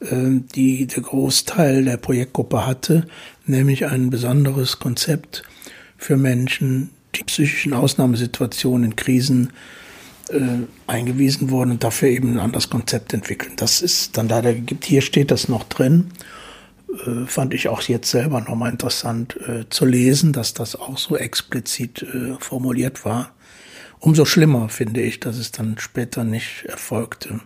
äh, 0.00 0.40
die 0.54 0.86
der 0.86 1.02
Großteil 1.02 1.84
der 1.84 1.96
Projektgruppe 1.96 2.66
hatte, 2.66 3.06
nämlich 3.46 3.86
ein 3.86 4.10
besonderes 4.10 4.78
Konzept 4.78 5.42
für 5.98 6.16
Menschen, 6.16 6.90
die 7.14 7.24
psychischen 7.24 7.74
Ausnahmesituationen 7.74 8.92
in 8.92 8.96
Krisen 8.96 9.52
äh, 10.30 10.38
eingewiesen 10.86 11.50
wurden 11.50 11.72
und 11.72 11.84
dafür 11.84 12.08
eben 12.08 12.34
ein 12.34 12.40
anderes 12.40 12.70
Konzept 12.70 13.12
entwickeln. 13.12 13.52
Das 13.56 13.82
ist 13.82 14.16
dann 14.16 14.28
leider 14.28 14.54
gibt. 14.54 14.84
Hier 14.84 15.02
steht 15.02 15.30
das 15.30 15.48
noch 15.48 15.64
drin. 15.64 16.10
Äh, 17.06 17.26
fand 17.26 17.54
ich 17.54 17.68
auch 17.68 17.82
jetzt 17.82 18.10
selber 18.10 18.40
nochmal 18.40 18.70
interessant 18.70 19.36
äh, 19.46 19.68
zu 19.68 19.84
lesen, 19.84 20.32
dass 20.32 20.54
das 20.54 20.76
auch 20.76 20.98
so 20.98 21.16
explizit 21.16 22.02
äh, 22.02 22.34
formuliert 22.38 23.04
war. 23.04 23.32
Umso 23.98 24.24
schlimmer 24.24 24.68
finde 24.68 25.00
ich, 25.00 25.20
dass 25.20 25.36
es 25.36 25.52
dann 25.52 25.76
später 25.78 26.24
nicht 26.24 26.64
erfolgte. 26.66 27.40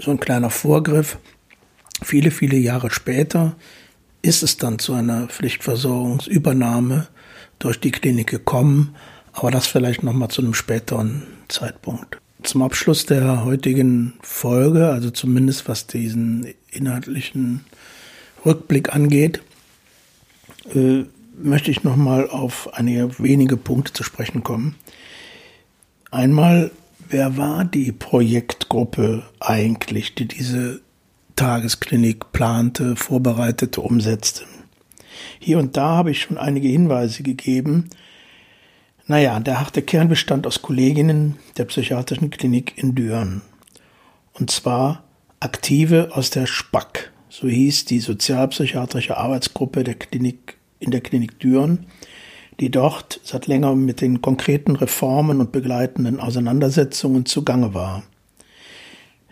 So 0.00 0.10
ein 0.10 0.20
kleiner 0.20 0.50
Vorgriff. 0.50 1.18
Viele, 2.02 2.30
viele 2.30 2.56
Jahre 2.56 2.90
später 2.90 3.56
ist 4.22 4.42
es 4.42 4.56
dann 4.56 4.78
zu 4.78 4.94
einer 4.94 5.28
Pflichtversorgungsübernahme 5.28 7.08
durch 7.58 7.80
die 7.80 7.90
Klinik 7.90 8.28
gekommen, 8.28 8.94
aber 9.32 9.50
das 9.50 9.66
vielleicht 9.66 10.02
nochmal 10.02 10.28
zu 10.28 10.42
einem 10.42 10.54
späteren 10.54 11.22
Zeitpunkt. 11.48 12.18
Zum 12.42 12.62
Abschluss 12.62 13.06
der 13.06 13.44
heutigen 13.44 14.14
Folge, 14.22 14.88
also 14.90 15.10
zumindest 15.10 15.68
was 15.68 15.86
diesen 15.86 16.46
inhaltlichen 16.70 17.64
Rückblick 18.44 18.94
angeht, 18.94 19.42
äh, 20.74 21.04
möchte 21.40 21.70
ich 21.70 21.84
nochmal 21.84 22.28
auf 22.28 22.72
einige 22.74 23.18
wenige 23.18 23.56
Punkte 23.56 23.92
zu 23.92 24.04
sprechen 24.04 24.42
kommen. 24.42 24.76
Einmal, 26.10 26.70
wer 27.08 27.36
war 27.36 27.64
die 27.64 27.92
Projektgruppe 27.92 29.24
eigentlich, 29.40 30.14
die 30.14 30.26
diese 30.26 30.80
Tagesklinik 31.36 32.32
plante, 32.32 32.96
vorbereitete, 32.96 33.80
umsetzte? 33.80 34.44
Hier 35.38 35.58
und 35.58 35.76
da 35.76 35.88
habe 35.90 36.10
ich 36.10 36.20
schon 36.22 36.38
einige 36.38 36.68
Hinweise 36.68 37.22
gegeben. 37.22 37.90
Naja, 39.06 39.40
der 39.40 39.60
harte 39.60 39.82
Kern 39.82 40.08
bestand 40.08 40.46
aus 40.46 40.60
Kolleginnen 40.60 41.36
der 41.56 41.64
psychiatrischen 41.64 42.30
Klinik 42.30 42.76
in 42.76 42.94
Düren. 42.94 43.42
Und 44.34 44.50
zwar 44.50 45.04
Aktive 45.40 46.10
aus 46.12 46.30
der 46.30 46.46
SPAC, 46.46 47.12
so 47.28 47.48
hieß 47.48 47.86
die 47.86 48.00
sozialpsychiatrische 48.00 49.16
Arbeitsgruppe 49.16 49.84
der 49.84 49.94
Klinik 49.94 50.56
in 50.80 50.90
der 50.90 51.00
Klinik 51.00 51.38
Düren, 51.40 51.86
die 52.60 52.70
dort 52.70 53.20
seit 53.22 53.46
längerem 53.46 53.84
mit 53.84 54.00
den 54.00 54.20
konkreten 54.20 54.76
Reformen 54.76 55.40
und 55.40 55.52
begleitenden 55.52 56.20
Auseinandersetzungen 56.20 57.24
zugange 57.24 57.74
war. 57.74 58.02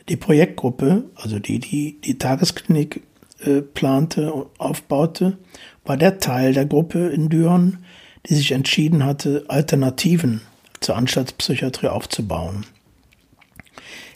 Die 0.09 0.17
Projektgruppe, 0.17 1.05
also 1.17 1.39
die, 1.39 1.59
die 1.59 2.01
die 2.01 2.19
Tagesklinik 2.19 3.03
äh, 3.41 3.63
plante 3.63 4.33
und 4.33 4.47
aufbaute, 4.59 5.39
war 5.87 5.97
der 5.97 6.19
Teil 6.19 6.53
der 6.53 6.67
Gruppe 6.67 7.09
in 7.09 7.29
Düren, 7.29 7.85
die 8.29 8.35
sich 8.35 8.53
entschieden 8.53 9.05
hatte, 9.05 9.45
Alternativen 9.49 10.43
zur 10.81 10.97
Anstaltspsychiatrie 10.97 11.89
aufzubauen. 11.89 12.67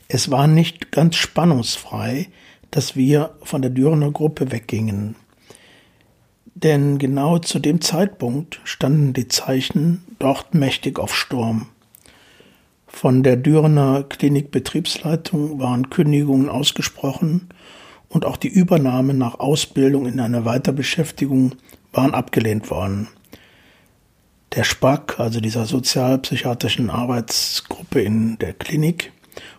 Es 0.09 0.31
war 0.31 0.47
nicht 0.47 0.91
ganz 0.91 1.17
spannungsfrei, 1.17 2.29
dass 2.71 2.97
wir 2.97 3.37
von 3.43 3.63
der 3.63 3.71
Dürener 3.71 4.11
Gruppe 4.11 4.51
weggingen. 4.51 5.15
Denn 6.55 6.99
genau 6.99 7.39
zu 7.39 7.59
dem 7.59 7.81
Zeitpunkt 7.81 8.61
standen 8.65 9.13
die 9.13 9.29
Zeichen 9.29 10.03
dort 10.19 10.55
mächtig 10.55 10.99
auf 10.99 11.17
Sturm. 11.17 11.69
Von 12.89 13.23
der 13.23 13.37
Dürener 13.37 14.03
Klinikbetriebsleitung 14.03 15.61
waren 15.61 15.91
Kündigungen 15.91 16.49
ausgesprochen 16.49 17.49
und 18.11 18.27
auch 18.27 18.37
die 18.37 18.49
Übernahme 18.49 19.15
nach 19.15 19.39
Ausbildung 19.39 20.05
in 20.07 20.21
eine 20.21 20.45
Weiterbeschäftigung 20.45 21.55
waren 21.93 22.13
abgelehnt 22.13 22.71
worden. 22.71 23.09
Der 24.55 24.65
SPAC, 24.65 25.19
also 25.21 25.41
dieser 25.41 25.65
sozialpsychiatrischen 25.65 26.91
Arbeitsgruppe 26.91 28.03
in 28.03 28.37
der 28.39 28.53
Klinik, 28.53 29.13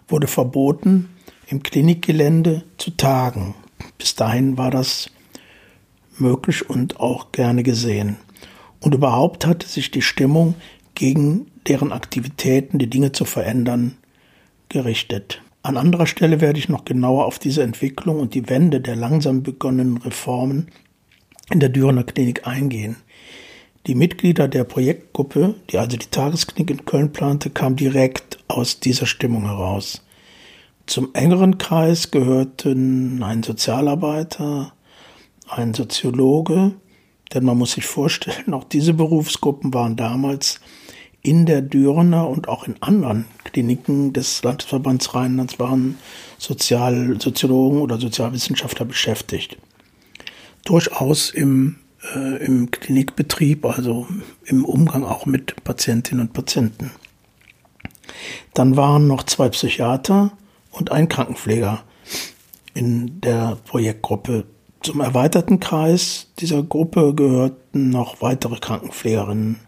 wurde 0.08 0.28
verboten, 0.28 1.10
im 1.48 1.64
Klinikgelände 1.64 2.64
zu 2.78 2.92
tagen. 2.92 3.56
Bis 3.98 4.16
dahin 4.16 4.58
war 4.58 4.70
das 4.70 5.10
möglich 6.18 6.70
und 6.70 7.00
auch 7.00 7.32
gerne 7.32 7.64
gesehen. 7.64 8.18
Und 8.82 8.94
überhaupt 8.94 9.46
hatte 9.46 9.68
sich 9.68 9.92
die 9.92 10.02
Stimmung 10.02 10.56
gegen 10.94 11.48
deren 11.68 11.94
Aktivitäten, 11.94 12.80
die 12.80 12.90
Dinge 12.90 13.14
zu 13.14 13.24
verändern, 13.24 13.98
gerichtet. 14.68 15.42
An 15.64 15.78
anderer 15.78 16.08
Stelle 16.08 16.42
werde 16.42 16.58
ich 16.58 16.70
noch 16.70 16.86
genauer 16.86 17.26
auf 17.26 17.38
diese 17.38 17.62
Entwicklung 17.62 18.20
und 18.20 18.34
die 18.34 18.50
Wende 18.50 18.82
der 18.82 18.96
langsam 18.96 19.44
begonnenen 19.44 19.98
Reformen 19.98 20.68
in 21.52 21.60
der 21.60 21.70
Dürener 21.70 22.04
Klinik 22.04 22.48
eingehen. 22.48 22.98
Die 23.88 23.96
Mitglieder 23.96 24.48
der 24.48 24.64
Projektgruppe, 24.64 25.56
die 25.70 25.78
also 25.78 25.98
die 25.98 26.08
Tagesklinik 26.08 26.70
in 26.70 26.86
Köln 26.86 27.12
plante, 27.12 27.50
kamen 27.50 27.76
direkt 27.76 28.40
aus 28.48 28.80
dieser 28.80 29.06
Stimmung 29.06 29.46
heraus. 29.46 30.04
Zum 30.88 31.10
engeren 31.14 31.58
Kreis 31.58 32.12
gehörten 32.12 33.22
ein 33.24 33.44
Sozialarbeiter, 33.44 34.74
ein 35.48 35.74
Soziologe, 35.74 36.74
denn 37.34 37.46
man 37.46 37.58
muss 37.58 37.74
sich 37.74 37.86
vorstellen, 37.86 38.54
auch 38.54 38.64
diese 38.64 38.94
Berufsgruppen 38.94 39.74
waren 39.74 39.96
damals 39.96 40.60
in 41.24 41.46
der 41.46 41.62
Dürener 41.62 42.28
und 42.28 42.48
auch 42.48 42.68
in 42.68 42.82
anderen 42.82 43.26
Kliniken 43.44 44.14
des 44.14 44.44
Landesverbands 44.44 45.14
Rheinlands 45.14 45.60
waren 45.60 45.98
Sozial 46.38 47.20
Soziologen 47.22 47.82
oder 47.82 48.00
Sozialwissenschaftler 48.00 48.86
beschäftigt. 48.86 49.58
Durchaus 50.66 51.30
im, 51.30 51.78
äh, 52.16 52.44
im 52.44 52.72
Klinikbetrieb, 52.72 53.66
also 53.66 54.08
im 54.46 54.66
Umgang 54.66 55.04
auch 55.04 55.26
mit 55.26 55.64
Patientinnen 55.64 56.28
und 56.28 56.34
Patienten. 56.34 56.92
Dann 58.54 58.76
waren 58.76 59.08
noch 59.08 59.24
zwei 59.24 59.50
Psychiater 59.50 60.32
und 60.72 60.92
ein 60.92 61.08
Krankenpfleger 61.08 61.84
in 62.74 63.22
der 63.22 63.58
Projektgruppe. 63.66 64.46
Zum 64.82 65.02
erweiterten 65.02 65.60
Kreis 65.60 66.32
dieser 66.40 66.64
Gruppe 66.64 67.14
gehörten 67.14 67.90
noch 67.90 68.22
weitere 68.22 68.58
Krankenpflegerinnen 68.60 69.60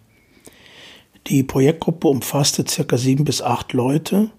die 1.27 1.43
Projektgruppe 1.43 2.07
umfasste 2.07 2.65
circa 2.67 2.97
sieben 2.97 3.25
bis 3.25 3.41
acht 3.41 3.73
Leute 3.73 4.29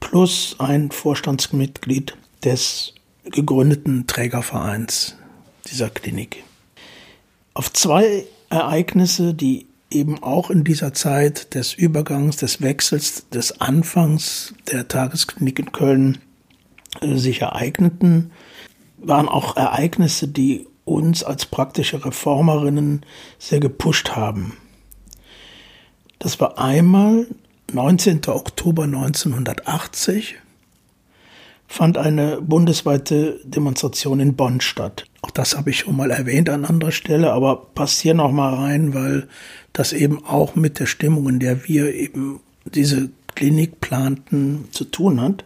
plus 0.00 0.56
ein 0.58 0.90
Vorstandsmitglied 0.90 2.16
des 2.44 2.94
gegründeten 3.24 4.06
Trägervereins 4.06 5.16
dieser 5.70 5.90
Klinik. 5.90 6.42
Auf 7.54 7.72
zwei 7.72 8.24
Ereignisse, 8.48 9.34
die 9.34 9.66
eben 9.90 10.22
auch 10.22 10.50
in 10.50 10.64
dieser 10.64 10.94
Zeit 10.94 11.54
des 11.54 11.74
Übergangs, 11.74 12.36
des 12.36 12.62
Wechsels, 12.62 13.28
des 13.28 13.60
Anfangs 13.60 14.54
der 14.70 14.88
Tagesklinik 14.88 15.58
in 15.58 15.72
Köln 15.72 16.18
äh, 17.00 17.16
sich 17.16 17.42
ereigneten, 17.42 18.30
waren 18.98 19.28
auch 19.28 19.56
Ereignisse, 19.56 20.28
die 20.28 20.66
uns 20.84 21.22
als 21.22 21.46
praktische 21.46 22.04
Reformerinnen 22.04 23.04
sehr 23.38 23.60
gepusht 23.60 24.10
haben. 24.10 24.56
Das 26.20 26.38
war 26.38 26.58
einmal 26.58 27.26
19. 27.72 28.20
Oktober 28.28 28.84
1980 28.84 30.36
fand 31.66 31.96
eine 31.96 32.42
bundesweite 32.42 33.40
Demonstration 33.44 34.20
in 34.20 34.36
Bonn 34.36 34.60
statt. 34.60 35.06
Auch 35.22 35.30
das 35.30 35.56
habe 35.56 35.70
ich 35.70 35.78
schon 35.78 35.96
mal 35.96 36.10
erwähnt 36.10 36.50
an 36.50 36.66
anderer 36.66 36.92
Stelle, 36.92 37.32
aber 37.32 37.56
passt 37.74 38.00
hier 38.00 38.12
noch 38.12 38.32
mal 38.32 38.52
rein, 38.52 38.92
weil 38.92 39.28
das 39.72 39.94
eben 39.94 40.22
auch 40.26 40.56
mit 40.56 40.78
der 40.78 40.84
Stimmung, 40.84 41.26
in 41.26 41.38
der 41.38 41.66
wir 41.66 41.94
eben 41.94 42.40
diese 42.66 43.08
Klinik 43.34 43.80
planten, 43.80 44.68
zu 44.72 44.84
tun 44.84 45.22
hat. 45.22 45.44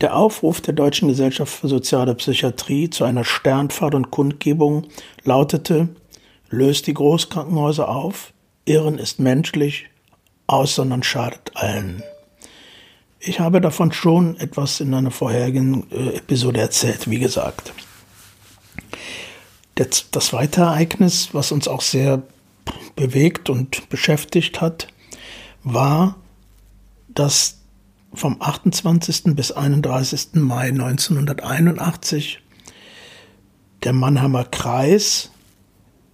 Der 0.00 0.16
Aufruf 0.16 0.62
der 0.62 0.72
Deutschen 0.72 1.08
Gesellschaft 1.08 1.52
für 1.52 1.68
Soziale 1.68 2.14
Psychiatrie 2.14 2.88
zu 2.88 3.04
einer 3.04 3.24
Sternfahrt 3.24 3.94
und 3.94 4.10
Kundgebung 4.10 4.86
lautete, 5.24 5.88
löst 6.48 6.86
die 6.86 6.94
Großkrankenhäuser 6.94 7.90
auf, 7.90 8.33
Irren 8.64 8.98
ist 8.98 9.20
menschlich, 9.20 9.90
aussondern 10.46 11.02
schadet 11.02 11.52
allen. 11.54 12.02
Ich 13.20 13.40
habe 13.40 13.60
davon 13.60 13.92
schon 13.92 14.36
etwas 14.38 14.80
in 14.80 14.92
einer 14.94 15.10
vorherigen 15.10 15.90
äh, 15.90 16.16
Episode 16.16 16.60
erzählt, 16.60 17.08
wie 17.10 17.18
gesagt. 17.18 17.72
Das, 19.76 20.10
das 20.10 20.26
zweite 20.26 20.62
Ereignis, 20.62 21.30
was 21.32 21.52
uns 21.52 21.68
auch 21.68 21.80
sehr 21.80 22.22
bewegt 22.96 23.50
und 23.50 23.88
beschäftigt 23.88 24.60
hat, 24.60 24.88
war, 25.62 26.16
dass 27.08 27.58
vom 28.12 28.40
28. 28.40 29.34
bis 29.34 29.52
31. 29.52 30.34
Mai 30.34 30.68
1981 30.68 32.40
der 33.82 33.92
Mannheimer 33.92 34.44
Kreis 34.44 35.30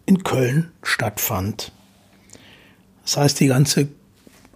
in 0.07 0.25
Köln 0.25 0.73
stattfand. 0.83 1.73
Das 3.05 3.17
heißt, 3.17 3.41
die 3.41 3.49
ganze 3.49 3.89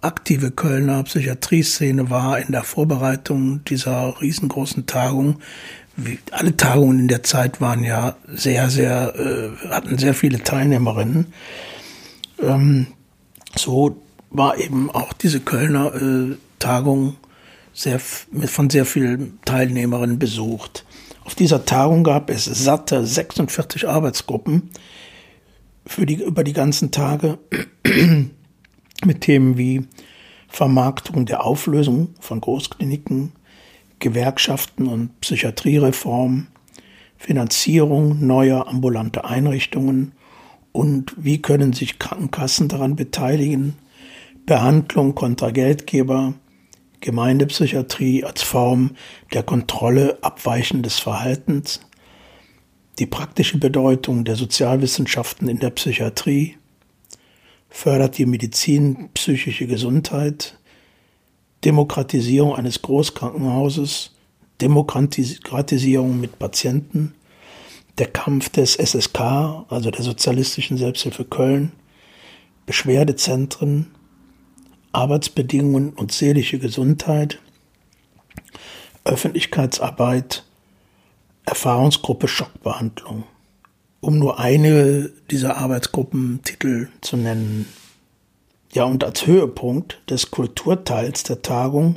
aktive 0.01 0.51
Kölner 0.51 1.03
Psychiatrieszene 1.03 2.09
war 2.09 2.39
in 2.39 2.51
der 2.51 2.63
Vorbereitung 2.63 3.63
dieser 3.65 4.19
riesengroßen 4.21 4.85
Tagung. 4.85 5.39
Alle 6.31 6.55
Tagungen 6.55 6.99
in 6.99 7.07
der 7.07 7.23
Zeit 7.23 7.61
waren 7.61 7.83
ja 7.83 8.15
sehr, 8.27 8.69
sehr, 8.69 9.15
äh, 9.15 9.69
hatten 9.69 9.97
sehr 9.97 10.13
viele 10.13 10.43
Teilnehmerinnen. 10.43 11.33
Ähm, 12.41 12.87
so 13.55 14.01
war 14.29 14.57
eben 14.57 14.91
auch 14.91 15.13
diese 15.13 15.39
Kölner 15.39 15.95
äh, 15.95 16.35
Tagung 16.59 17.15
sehr, 17.73 17.99
von 17.99 18.69
sehr 18.69 18.85
vielen 18.85 19.39
Teilnehmerinnen 19.45 20.19
besucht. 20.19 20.85
Auf 21.23 21.35
dieser 21.35 21.65
Tagung 21.65 22.03
gab 22.03 22.29
es 22.29 22.45
satte 22.45 23.05
46 23.05 23.87
Arbeitsgruppen 23.87 24.69
für 25.85 26.05
die, 26.05 26.23
über 26.23 26.43
die 26.43 26.53
ganzen 26.53 26.91
Tage 26.91 27.37
mit 29.05 29.21
Themen 29.21 29.57
wie 29.57 29.87
Vermarktung 30.47 31.25
der 31.25 31.43
Auflösung 31.43 32.15
von 32.19 32.41
Großkliniken, 32.41 33.33
Gewerkschaften 33.99 34.87
und 34.87 35.19
Psychiatriereform, 35.21 36.47
Finanzierung 37.17 38.25
neuer 38.25 38.67
ambulanter 38.67 39.25
Einrichtungen 39.25 40.13
und 40.71 41.13
wie 41.17 41.41
können 41.41 41.73
sich 41.73 41.99
Krankenkassen 41.99 42.67
daran 42.67 42.95
beteiligen, 42.95 43.75
Behandlung 44.45 45.15
kontra 45.15 45.51
Geldgeber, 45.51 46.33
Gemeindepsychiatrie 47.01 48.23
als 48.23 48.41
Form 48.41 48.91
der 49.33 49.43
Kontrolle 49.43 50.17
abweichendes 50.21 50.99
Verhaltens, 50.99 51.81
die 52.99 53.05
praktische 53.05 53.57
Bedeutung 53.57 54.23
der 54.23 54.35
Sozialwissenschaften 54.35 55.47
in 55.49 55.59
der 55.59 55.69
Psychiatrie, 55.71 56.57
fördert 57.69 58.17
die 58.17 58.25
Medizin 58.25 59.09
psychische 59.13 59.67
Gesundheit, 59.67 60.57
Demokratisierung 61.65 62.55
eines 62.55 62.81
Großkrankenhauses, 62.81 64.11
Demokratisierung 64.61 66.19
mit 66.19 66.39
Patienten, 66.39 67.13
der 67.97 68.07
Kampf 68.07 68.49
des 68.49 68.75
SSK, 68.75 69.19
also 69.69 69.91
der 69.91 70.03
Sozialistischen 70.03 70.77
Selbsthilfe 70.77 71.25
Köln, 71.25 71.73
Beschwerdezentren, 72.65 73.91
Arbeitsbedingungen 74.91 75.89
und 75.89 76.11
seelische 76.13 76.59
Gesundheit, 76.59 77.39
Öffentlichkeitsarbeit, 79.03 80.45
Erfahrungsgruppe 81.45 82.27
Schockbehandlung 82.27 83.23
um 84.05 84.19
nur 84.19 84.39
eine 84.39 85.09
dieser 85.31 85.57
Arbeitsgruppentitel 85.57 86.89
zu 87.01 87.17
nennen. 87.17 87.67
Ja, 88.71 88.83
und 88.83 89.03
als 89.03 89.25
Höhepunkt 89.25 89.99
des 90.11 90.29
Kulturteils 90.29 91.23
der 91.23 91.41
Tagung 91.41 91.95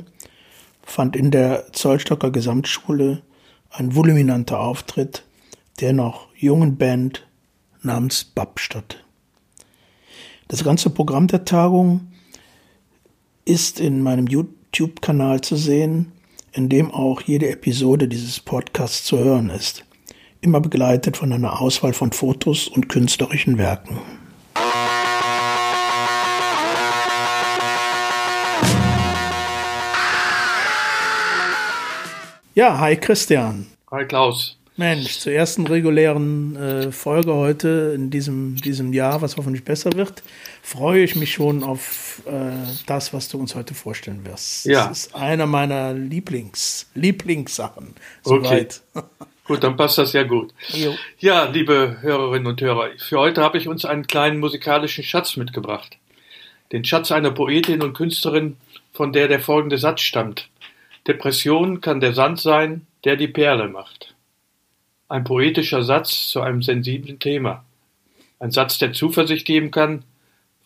fand 0.81 1.15
in 1.15 1.29
der 1.29 1.71
Zollstocker 1.71 2.31
Gesamtschule 2.31 3.21
ein 3.69 3.95
voluminanter 3.95 4.59
Auftritt 4.59 5.23
der 5.81 5.93
noch 5.93 6.27
jungen 6.35 6.77
Band 6.77 7.27
namens 7.83 8.23
Bab 8.23 8.59
statt. 8.59 9.05
Das 10.47 10.63
ganze 10.63 10.89
Programm 10.89 11.27
der 11.27 11.45
Tagung 11.45 12.11
ist 13.45 13.79
in 13.79 14.01
meinem 14.01 14.25
YouTube-Kanal 14.25 15.41
zu 15.41 15.55
sehen, 15.55 16.11
in 16.51 16.69
dem 16.69 16.91
auch 16.91 17.21
jede 17.21 17.49
Episode 17.49 18.07
dieses 18.07 18.39
Podcasts 18.39 19.03
zu 19.03 19.19
hören 19.19 19.49
ist 19.49 19.85
immer 20.41 20.61
begleitet 20.61 21.17
von 21.17 21.33
einer 21.33 21.61
Auswahl 21.61 21.93
von 21.93 22.11
Fotos 22.11 22.67
und 22.67 22.89
künstlerischen 22.89 23.57
Werken. 23.57 23.99
Ja, 32.55 32.79
hi 32.79 32.95
Christian. 32.95 33.67
Hi 33.91 34.05
Klaus. 34.05 34.58
Mensch, 34.79 35.19
zur 35.19 35.33
ersten 35.33 35.67
regulären 35.67 36.55
äh, 36.55 36.91
Folge 36.93 37.33
heute 37.33 37.91
in 37.93 38.09
diesem, 38.09 38.55
diesem 38.55 38.93
Jahr, 38.93 39.21
was 39.21 39.35
hoffentlich 39.35 39.65
besser 39.65 39.91
wird, 39.93 40.23
freue 40.63 41.03
ich 41.03 41.17
mich 41.17 41.33
schon 41.33 41.63
auf 41.63 42.21
äh, 42.25 42.51
das, 42.87 43.13
was 43.13 43.27
du 43.27 43.37
uns 43.37 43.55
heute 43.55 43.73
vorstellen 43.73 44.25
wirst. 44.25 44.65
Ja. 44.65 44.87
Das 44.87 45.07
ist 45.07 45.15
einer 45.15 45.45
meiner 45.45 45.93
Lieblings, 45.93 46.89
Lieblingssachen. 46.95 47.93
Soweit. 48.23 48.81
Okay. 48.93 49.05
Gut, 49.43 49.63
dann 49.63 49.75
passt 49.75 49.97
das 49.97 50.13
ja 50.13 50.21
gut. 50.21 50.53
Jo. 50.69 50.93
Ja, 51.17 51.45
liebe 51.45 51.97
Hörerinnen 52.01 52.45
und 52.45 52.61
Hörer, 52.61 52.89
für 52.99 53.17
heute 53.17 53.41
habe 53.41 53.57
ich 53.57 53.67
uns 53.67 53.83
einen 53.83 54.05
kleinen 54.05 54.39
musikalischen 54.39 55.03
Schatz 55.03 55.37
mitgebracht. 55.37 55.97
Den 56.71 56.85
Schatz 56.85 57.11
einer 57.11 57.31
Poetin 57.31 57.81
und 57.81 57.93
Künstlerin, 57.95 58.57
von 58.93 59.11
der 59.11 59.27
der 59.27 59.39
folgende 59.39 59.79
Satz 59.79 60.01
stammt. 60.01 60.49
Depression 61.07 61.81
kann 61.81 61.99
der 61.99 62.13
Sand 62.13 62.39
sein, 62.39 62.85
der 63.05 63.15
die 63.15 63.27
Perle 63.27 63.69
macht. 63.69 64.13
Ein 65.09 65.23
poetischer 65.23 65.81
Satz 65.81 66.29
zu 66.29 66.39
einem 66.41 66.61
sensiblen 66.61 67.17
Thema. 67.17 67.65
Ein 68.39 68.51
Satz, 68.51 68.77
der 68.77 68.93
Zuversicht 68.93 69.47
geben 69.47 69.71
kann, 69.71 70.05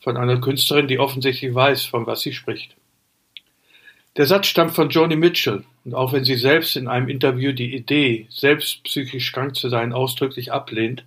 von 0.01 0.17
einer 0.17 0.41
Künstlerin, 0.41 0.89
die 0.89 0.99
offensichtlich 0.99 1.55
weiß, 1.55 1.85
von 1.85 2.05
was 2.07 2.21
sie 2.21 2.33
spricht. 2.33 2.75
Der 4.17 4.25
Satz 4.25 4.47
stammt 4.47 4.73
von 4.73 4.89
Joni 4.89 5.15
Mitchell, 5.15 5.63
und 5.85 5.95
auch 5.95 6.11
wenn 6.11 6.25
sie 6.25 6.35
selbst 6.35 6.75
in 6.75 6.89
einem 6.89 7.07
Interview 7.07 7.53
die 7.53 7.73
Idee, 7.73 8.27
selbst 8.29 8.83
psychisch 8.83 9.31
krank 9.31 9.55
zu 9.55 9.69
sein, 9.69 9.93
ausdrücklich 9.93 10.51
ablehnt, 10.51 11.05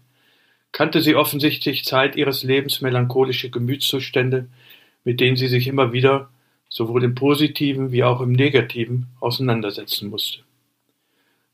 kannte 0.72 1.02
sie 1.02 1.14
offensichtlich 1.14 1.84
Zeit 1.84 2.16
ihres 2.16 2.42
Lebens 2.42 2.80
melancholische 2.80 3.50
Gemütszustände, 3.50 4.48
mit 5.04 5.20
denen 5.20 5.36
sie 5.36 5.48
sich 5.48 5.66
immer 5.66 5.92
wieder, 5.92 6.30
sowohl 6.70 7.04
im 7.04 7.14
positiven 7.14 7.92
wie 7.92 8.02
auch 8.02 8.22
im 8.22 8.32
negativen, 8.32 9.08
auseinandersetzen 9.20 10.08
musste. 10.08 10.45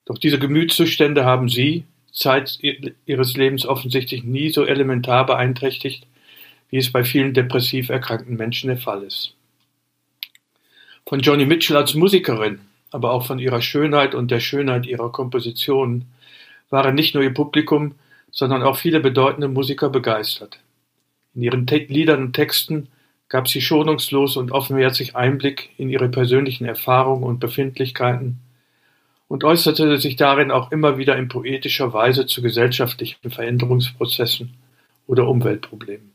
Doch 0.05 0.19
diese 0.19 0.39
Gemütszustände 0.39 1.25
haben 1.25 1.49
sie, 1.49 1.85
Zeit 2.13 2.59
ihres 3.07 3.37
Lebens 3.37 3.65
offensichtlich 3.65 4.23
nie 4.25 4.51
so 4.51 4.65
elementar 4.65 5.25
beeinträchtigt, 5.25 6.07
wie 6.69 6.77
es 6.77 6.93
bei 6.93 7.05
vielen 7.05 7.35
depressiv 7.35 7.89
erkrankten 7.89 8.37
Menschen 8.37 8.69
der 8.69 8.79
Fall 8.79 9.03
ist. 9.03 9.35
Von 11.07 11.21
Joni 11.21 11.47
Mitchell 11.47 11.77
als 11.77 11.95
Musikerin, 11.95 12.61
aber 12.91 13.13
auch 13.13 13.27
von 13.27 13.39
ihrer 13.39 13.63
Schönheit 13.63 14.15
und 14.15 14.31
der 14.31 14.41
Schönheit 14.41 14.87
ihrer 14.87 15.11
Kompositionen 15.11 16.07
waren 16.71 16.95
nicht 16.95 17.15
nur 17.15 17.23
ihr 17.23 17.35
Publikum, 17.35 17.95
sondern 18.31 18.63
auch 18.63 18.79
viele 18.79 19.01
bedeutende 19.01 19.49
Musiker 19.49 19.91
begeistert. 19.91 20.59
In 21.35 21.43
ihren 21.43 21.67
Te 21.67 21.79
Liedern 21.89 22.23
und 22.23 22.33
Texten 22.33 22.89
gab 23.29 23.49
sie 23.49 23.61
schonungslos 23.61 24.37
und 24.37 24.53
offenherzig 24.53 25.17
Einblick 25.17 25.71
in 25.79 25.91
ihre 25.91 26.09
persönlichen 26.09 26.65
Erfahrungen 26.65 27.25
und 27.25 27.41
Befindlichkeiten 27.41 28.39
und 29.33 29.45
äußerte 29.45 29.97
sich 29.97 30.17
darin 30.17 30.51
auch 30.51 30.71
immer 30.73 30.99
wieder 30.99 31.17
in 31.17 31.29
poetischer 31.29 31.95
Weise 31.95 32.27
zu 32.27 32.43
gesellschaftlichen 32.43 33.31
Veränderungsprozessen 33.31 34.53
oder 35.07 35.27
Umweltproblemen. 35.27 36.13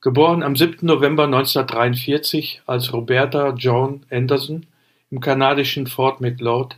Geboren 0.00 0.42
am 0.42 0.56
7. 0.56 0.84
November 0.84 1.26
1943 1.26 2.62
als 2.66 2.92
Roberta 2.92 3.50
Joan 3.50 4.04
Anderson 4.10 4.66
im 5.12 5.20
kanadischen 5.20 5.86
Fort 5.86 6.20
Macleod 6.20 6.76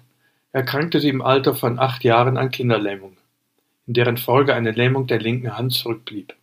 erkrankte 0.52 1.00
sie 1.00 1.08
im 1.08 1.22
Alter 1.22 1.54
von 1.54 1.78
acht 1.78 2.04
Jahren 2.04 2.36
an 2.36 2.50
Kinderlähmung, 2.50 3.16
in 3.86 3.94
deren 3.94 4.18
Folge 4.18 4.54
eine 4.54 4.72
Lähmung 4.72 5.06
der 5.06 5.20
linken 5.20 5.56
Hand 5.56 5.72
zurückblieb. 5.72 6.34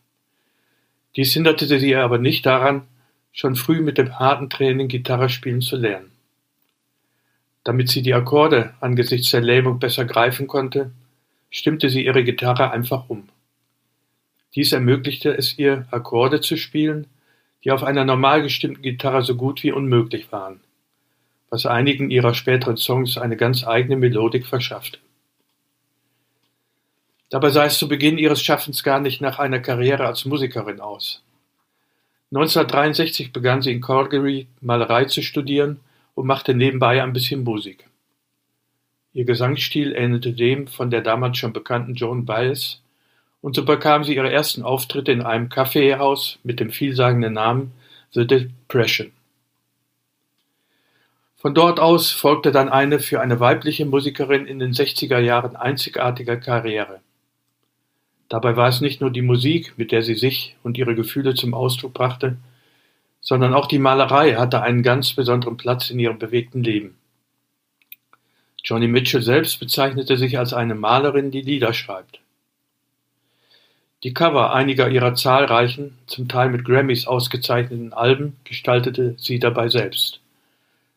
Dies 1.15 1.33
hinderte 1.33 1.67
sie 1.67 1.95
aber 1.95 2.17
nicht 2.17 2.47
daran, 2.47 2.88
schon 3.31 3.55
früh 3.55 3.81
mit 3.81 3.99
dem 3.99 4.17
harten 4.17 4.49
Training 4.49 4.88
Gitarre 4.88 5.29
spielen 5.29 5.62
zu 5.62 5.75
lernen. 5.75 6.09
Damit 7.69 7.89
sie 7.89 8.01
die 8.01 8.15
Akkorde 8.15 8.73
angesichts 8.79 9.29
der 9.29 9.41
Lähmung 9.41 9.77
besser 9.77 10.03
greifen 10.03 10.47
konnte, 10.47 10.89
stimmte 11.51 11.91
sie 11.91 12.03
ihre 12.03 12.23
Gitarre 12.23 12.71
einfach 12.71 13.08
um. 13.12 13.29
Dies 14.55 14.71
ermöglichte 14.71 15.38
es 15.38 15.60
ihr, 15.60 15.88
Akkorde 15.91 16.41
zu 16.41 16.58
spielen, 16.58 17.05
die 17.63 17.69
auf 17.69 17.84
einer 17.84 18.05
normal 18.05 18.41
gestimmten 18.41 18.82
Gitarre 18.82 19.21
so 19.21 19.36
gut 19.36 19.62
wie 19.62 19.71
unmöglich 19.71 20.32
waren, 20.32 20.62
was 21.51 21.67
einigen 21.67 22.10
ihrer 22.10 22.34
späteren 22.34 22.75
Songs 22.75 23.19
eine 23.19 23.38
ganz 23.38 23.63
eigene 23.63 23.97
Melodik 23.97 24.47
verschaffte. 24.47 24.97
Dabei 27.29 27.51
sah 27.51 27.65
es 27.65 27.77
zu 27.77 27.88
Beginn 27.88 28.17
ihres 28.17 28.41
Schaffens 28.41 28.82
gar 28.82 28.99
nicht 28.99 29.21
nach 29.21 29.38
einer 29.38 29.60
Karriere 29.60 30.08
als 30.08 30.25
Musikerin 30.25 30.79
aus. 30.79 31.21
1963 32.32 33.32
begann 33.32 33.62
sie 33.62 33.73
in 33.73 33.82
Calgary 33.82 34.47
Malerei 34.60 35.05
zu 35.05 35.21
studieren 35.21 35.82
und 36.19 36.27
machte 36.27 36.53
nebenbei 36.53 37.01
ein 37.01 37.13
bisschen 37.13 37.45
Musik. 37.45 37.86
Ihr 39.13 39.23
Gesangsstil 39.23 39.95
ähnelte 39.95 40.34
dem 40.34 40.67
von 40.67 40.89
der 40.89 40.99
damals 40.99 41.38
schon 41.38 41.53
bekannten 41.53 41.93
Joan 41.93 42.25
Baez, 42.25 42.82
und 43.39 43.55
so 43.55 43.63
bekam 43.63 44.03
sie 44.03 44.17
ihre 44.17 44.29
ersten 44.29 44.63
Auftritte 44.63 45.13
in 45.13 45.21
einem 45.21 45.47
Kaffeehaus 45.47 46.38
mit 46.43 46.60
dem 46.60 46.71
vielsagenden 46.71 47.32
Namen 47.32 47.71
The 48.12 48.27
Depression. 48.27 49.13
Von 51.38 51.53
dort 51.53 51.79
aus 51.79 52.12
folgte 52.12 52.51
dann 52.51 52.67
eine 52.67 52.99
für 52.99 53.21
eine 53.21 53.39
weibliche 53.39 53.86
Musikerin 53.86 54.45
in 54.45 54.60
den 54.60 54.73
60er 54.73 55.19
Jahren 55.19 55.55
einzigartige 55.55 56.38
Karriere. 56.38 56.99
Dabei 58.27 58.58
war 58.58 58.67
es 58.67 58.82
nicht 58.82 58.99
nur 58.99 59.10
die 59.10 59.21
Musik, 59.21 59.75
mit 59.77 59.93
der 59.93 60.03
sie 60.03 60.15
sich 60.15 60.58
und 60.63 60.77
ihre 60.77 60.95
Gefühle 60.95 61.34
zum 61.34 61.53
Ausdruck 61.53 61.93
brachte, 61.93 62.36
sondern 63.21 63.53
auch 63.53 63.67
die 63.67 63.79
Malerei 63.79 64.36
hatte 64.36 64.62
einen 64.62 64.84
ganz 64.84 65.13
besonderen 65.13 65.58
Platz 65.58 65.89
in 65.89 65.99
ihrem 65.99 66.19
bewegten 66.19 66.63
Leben. 66.63 66.97
Johnny 68.63 68.88
Mitchell 68.88 69.21
selbst 69.21 69.60
bezeichnete 69.60 70.17
sich 70.17 70.38
als 70.38 70.53
eine 70.53 70.75
Malerin, 70.75 71.32
die 71.32 71.41
Lieder 71.41 71.73
schreibt. 71.73 72.19
Die 74.03 74.13
Cover 74.13 74.53
einiger 74.53 74.89
ihrer 74.89 75.15
zahlreichen, 75.15 75.97
zum 76.08 76.27
Teil 76.27 76.49
mit 76.49 76.63
Grammys 76.63 77.08
ausgezeichneten 77.08 77.93
Alben 77.93 78.38
gestaltete 78.43 79.15
sie 79.17 79.39
dabei 79.39 79.69
selbst. 79.69 80.21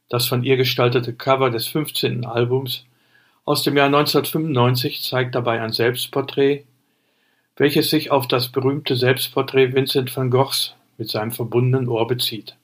Das 0.08 0.26
von 0.26 0.44
ihr 0.44 0.56
gestaltete 0.56 1.12
Cover 1.12 1.50
des 1.50 1.66
15. 1.68 2.26
Albums 2.26 2.84
aus 3.44 3.62
dem 3.62 3.76
Jahr 3.76 3.86
1995 3.86 5.02
zeigt 5.02 5.34
dabei 5.34 5.60
ein 5.60 5.72
Selbstporträt 5.72 6.64
welches 7.56 7.90
sich 7.90 8.10
auf 8.10 8.26
das 8.28 8.48
berühmte 8.48 8.96
Selbstporträt 8.96 9.74
Vincent 9.74 10.14
van 10.16 10.30
Goghs 10.30 10.74
mit 10.98 11.08
seinem 11.10 11.32
verbundenen 11.32 11.88
Ohr 11.88 12.06
bezieht. 12.06 12.56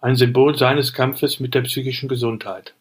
Ein 0.00 0.16
Symbol 0.16 0.56
seines 0.56 0.92
Kampfes 0.92 1.40
mit 1.40 1.54
der 1.54 1.62
psychischen 1.62 2.08
Gesundheit. 2.08 2.74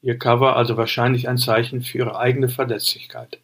Ihr 0.00 0.18
Cover 0.18 0.56
also 0.56 0.76
wahrscheinlich 0.76 1.28
ein 1.28 1.38
Zeichen 1.38 1.82
für 1.82 1.98
ihre 1.98 2.18
eigene 2.18 2.48
Verletzlichkeit. 2.48 3.38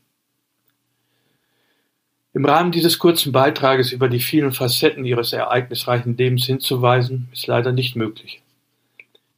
Im 2.35 2.45
Rahmen 2.45 2.73
dieses 2.73 2.99
kurzen 2.99 3.33
Beitrages 3.33 3.93
über 3.93 4.09
die 4.09 4.21
vielen 4.21 4.53
Facetten 4.53 5.05
ihres 5.05 5.33
ereignisreichen 5.33 6.17
Lebens 6.17 6.47
hinzuweisen, 6.47 7.29
ist 7.33 7.47
leider 7.47 7.73
nicht 7.73 7.97
möglich. 7.97 8.43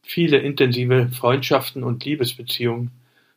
Viele 0.03 0.39
intensive 0.39 1.09
Freundschaften 1.09 1.85
und 1.85 2.05
Liebesbeziehungen 2.05 2.91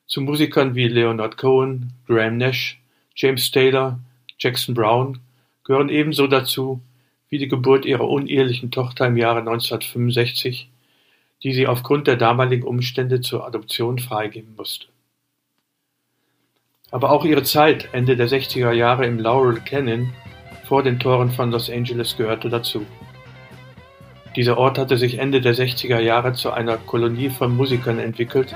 zu 0.08 0.22
Musikern 0.22 0.76
wie 0.76 0.88
Leonard 0.88 1.38
Cohen, 1.38 1.94
Graham 2.08 2.38
Nash, 2.38 2.82
James 3.16 3.52
Taylor, 3.52 4.00
Jackson 4.40 4.74
Brown 4.74 5.20
gehören 5.64 5.90
ebenso 5.90 6.28
dazu 6.28 6.82
wie 7.34 7.40
die 7.40 7.48
Geburt 7.48 7.84
ihrer 7.86 8.08
unehelichen 8.08 8.70
Tochter 8.70 9.08
im 9.08 9.18
Jahre 9.18 9.40
1965, 9.40 10.70
die 11.42 11.52
sie 11.52 11.66
aufgrund 11.66 12.06
der 12.06 12.16
damaligen 12.16 12.62
Umstände 12.62 13.22
zur 13.22 13.48
Adoption 13.48 13.98
freigeben 13.98 14.54
musste. 14.56 14.86
Aber 16.92 17.10
auch 17.10 17.26
ihre 17.26 17.42
Zeit 17.42 17.90
Ende 17.92 18.16
der 18.16 18.30
60er 18.30 18.72
Jahre 18.72 19.08
im 19.08 19.18
Laurel 19.18 19.60
Canyon 19.62 20.14
vor 20.68 20.84
den 20.84 21.00
Toren 21.00 21.32
von 21.32 21.50
Los 21.50 21.72
Angeles 21.72 22.16
gehörte 22.18 22.50
dazu. 22.50 22.86
Dieser 24.36 24.60
Ort 24.60 24.78
hatte 24.78 24.98
sich 24.98 25.18
Ende 25.18 25.42
der 25.42 25.56
60er 25.56 25.98
Jahre 26.02 26.34
zu 26.34 26.52
einer 26.52 26.78
Kolonie 26.78 27.32
von 27.32 27.58
Musikern 27.58 27.98
entwickelt, 27.98 28.56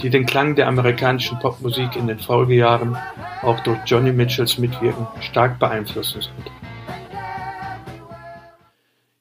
die 0.00 0.10
den 0.10 0.26
Klang 0.26 0.54
der 0.54 0.68
amerikanischen 0.68 1.40
Popmusik 1.40 1.96
in 1.96 2.06
den 2.06 2.20
Folgejahren 2.20 2.96
auch 3.42 3.58
durch 3.64 3.80
Johnny 3.84 4.12
Mitchells 4.12 4.58
Mitwirken 4.58 5.08
stark 5.20 5.58
beeinflussen 5.58 6.22
sind. 6.22 6.75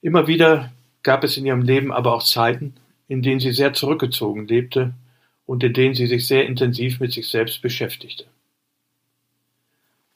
Immer 0.05 0.27
wieder 0.27 0.71
gab 1.01 1.23
es 1.23 1.35
in 1.35 1.47
ihrem 1.47 1.63
Leben 1.63 1.91
aber 1.91 2.13
auch 2.13 2.21
Zeiten, 2.21 2.75
in 3.07 3.23
denen 3.23 3.39
sie 3.39 3.51
sehr 3.51 3.73
zurückgezogen 3.73 4.47
lebte 4.47 4.93
und 5.47 5.63
in 5.63 5.73
denen 5.73 5.95
sie 5.95 6.05
sich 6.05 6.27
sehr 6.27 6.45
intensiv 6.45 6.99
mit 6.99 7.11
sich 7.11 7.27
selbst 7.27 7.63
beschäftigte. 7.63 8.25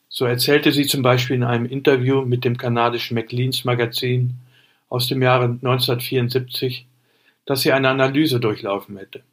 So 0.07 0.25
erzählte 0.25 0.71
sie 0.71 0.85
zum 0.85 1.01
Beispiel 1.01 1.37
in 1.37 1.43
einem 1.43 1.65
Interview 1.65 2.21
mit 2.21 2.45
dem 2.45 2.55
kanadischen 2.55 3.15
Maclean's 3.15 3.65
Magazin 3.65 4.35
aus 4.89 5.07
dem 5.07 5.23
Jahre 5.23 5.45
1974, 5.45 6.85
dass 7.47 7.61
sie 7.61 7.71
eine 7.71 7.89
Analyse 7.89 8.39
durchlaufen 8.39 8.95
hätte. 8.95 9.23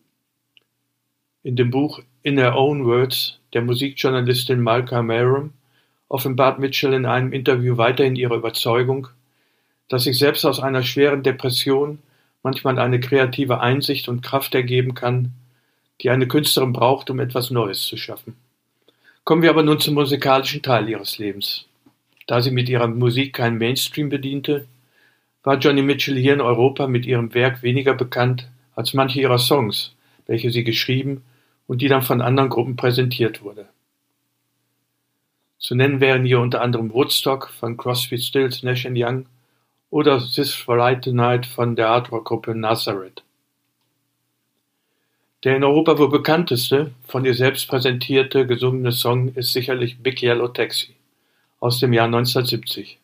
In 1.43 1.57
dem 1.57 1.71
Buch 1.71 2.01
"In 2.23 2.39
Her 2.39 2.57
Own 2.57 2.87
Words" 2.87 3.41
der 3.53 3.61
Musikjournalistin 3.61 4.63
Malka 4.63 5.03
Maram 5.03 5.53
offenbart 6.09 6.59
Mitchell 6.59 6.95
in 6.95 7.05
einem 7.05 7.35
Interview 7.35 7.77
weiterhin 7.77 8.17
ihre 8.17 8.37
Überzeugung, 8.37 9.09
dass 9.89 10.05
sich 10.05 10.19
selbst 10.19 10.45
aus 10.45 10.61
einer 10.61 10.83
schweren 10.83 11.23
Depression 11.23 11.99
manchmal 12.43 12.79
eine 12.79 13.01
kreative 13.01 13.61
Einsicht 13.61 14.09
und 14.09 14.23
Kraft 14.23 14.55
ergeben 14.55 14.95
kann, 14.95 15.33
die 16.01 16.11
eine 16.11 16.29
Künstlerin 16.29 16.73
braucht, 16.73 17.11
um 17.11 17.21
etwas 17.21 17.51
Neues 17.51 17.83
zu 17.83 17.97
schaffen. 17.97 18.37
Kommen 19.25 19.43
wir 19.43 19.51
aber 19.51 19.63
nun 19.63 19.81
zum 19.81 19.95
musikalischen 19.95 20.63
Teil 20.63 20.89
ihres 20.89 21.19
Lebens. 21.19 21.67
Da 22.27 22.41
sie 22.41 22.51
mit 22.51 22.69
ihrer 22.69 22.87
Musik 22.87 23.35
keinen 23.35 23.59
Mainstream 23.59 24.09
bediente, 24.09 24.67
war 25.43 25.59
Johnny 25.59 25.83
Mitchell 25.83 26.17
hier 26.17 26.35
in 26.35 26.41
Europa 26.41 26.87
mit 26.87 27.07
ihrem 27.07 27.35
Werk 27.35 27.63
weniger 27.63 27.95
bekannt 27.95 28.49
als 28.75 28.95
manche 28.95 29.21
ihrer 29.21 29.39
Songs, 29.39 29.95
welche 30.27 30.51
sie 30.51 30.65
geschrieben 30.65 31.23
und 31.67 31.83
die 31.83 31.89
dann 31.89 32.03
von 32.03 32.21
anderen 32.21 32.49
Gruppen 32.49 32.77
präsentiert 32.77 33.43
wurde. 33.43 33.67
Zu 35.59 35.75
nennen 35.75 36.01
wären 36.01 36.25
hier 36.25 36.41
unter 36.41 36.61
anderem 36.61 36.93
Woodstock 36.93 37.49
von 37.49 37.77
Crosby, 37.77 38.19
Stills, 38.19 38.63
Nash 38.63 38.87
Young 38.87 39.27
oder 39.97 40.19
This 40.19 40.53
Friday 40.53 41.11
Night 41.11 41.47
von 41.47 41.75
der 41.75 41.89
Hardrock-Gruppe 41.89 42.55
Nazareth. 42.55 43.23
Der 45.43 45.57
in 45.57 45.65
Europa 45.65 45.99
wohl 45.99 46.11
bekannteste, 46.11 46.93
von 47.09 47.25
ihr 47.25 47.33
selbst 47.33 47.67
präsentierte, 47.67 48.47
gesungene 48.47 48.93
Song 48.93 49.29
ist 49.29 49.55
sicherlich 49.55 50.03
Big 50.03 50.23
Yellow 50.23 50.49
Taxi 50.49 50.95
aus 51.61 51.81
dem 51.81 51.95
Jahr 51.95 52.05
1970. 52.05 52.99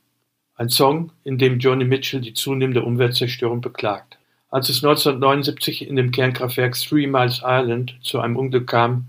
Ein 0.57 0.69
Song, 0.69 1.13
in 1.25 1.39
dem 1.39 1.61
Joni 1.61 1.87
Mitchell 1.87 2.21
die 2.21 2.35
zunehmende 2.35 2.83
Umweltzerstörung 2.83 3.63
beklagt. 3.63 4.19
Als 4.51 4.69
es 4.69 4.85
1979 4.85 5.89
in 5.89 5.97
dem 5.97 6.11
Kernkraftwerk 6.11 6.75
Three 6.75 7.07
Miles 7.07 7.41
Island 7.43 7.97
zu 8.03 8.21
einem 8.21 8.37
Unglück 8.37 8.67
kam, 8.67 9.09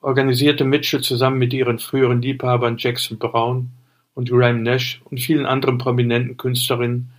organisierte 0.00 0.62
Mitchell 0.62 1.00
zusammen 1.00 1.38
mit 1.38 1.52
ihren 1.52 1.80
früheren 1.80 2.22
Liebhabern 2.22 2.76
Jackson 2.78 3.18
Brown 3.18 3.72
und 4.14 4.30
Graham 4.30 4.62
Nash 4.62 5.00
und 5.06 5.18
vielen 5.18 5.44
anderen 5.44 5.78
prominenten 5.78 6.36
Künstlerinnen 6.36 7.10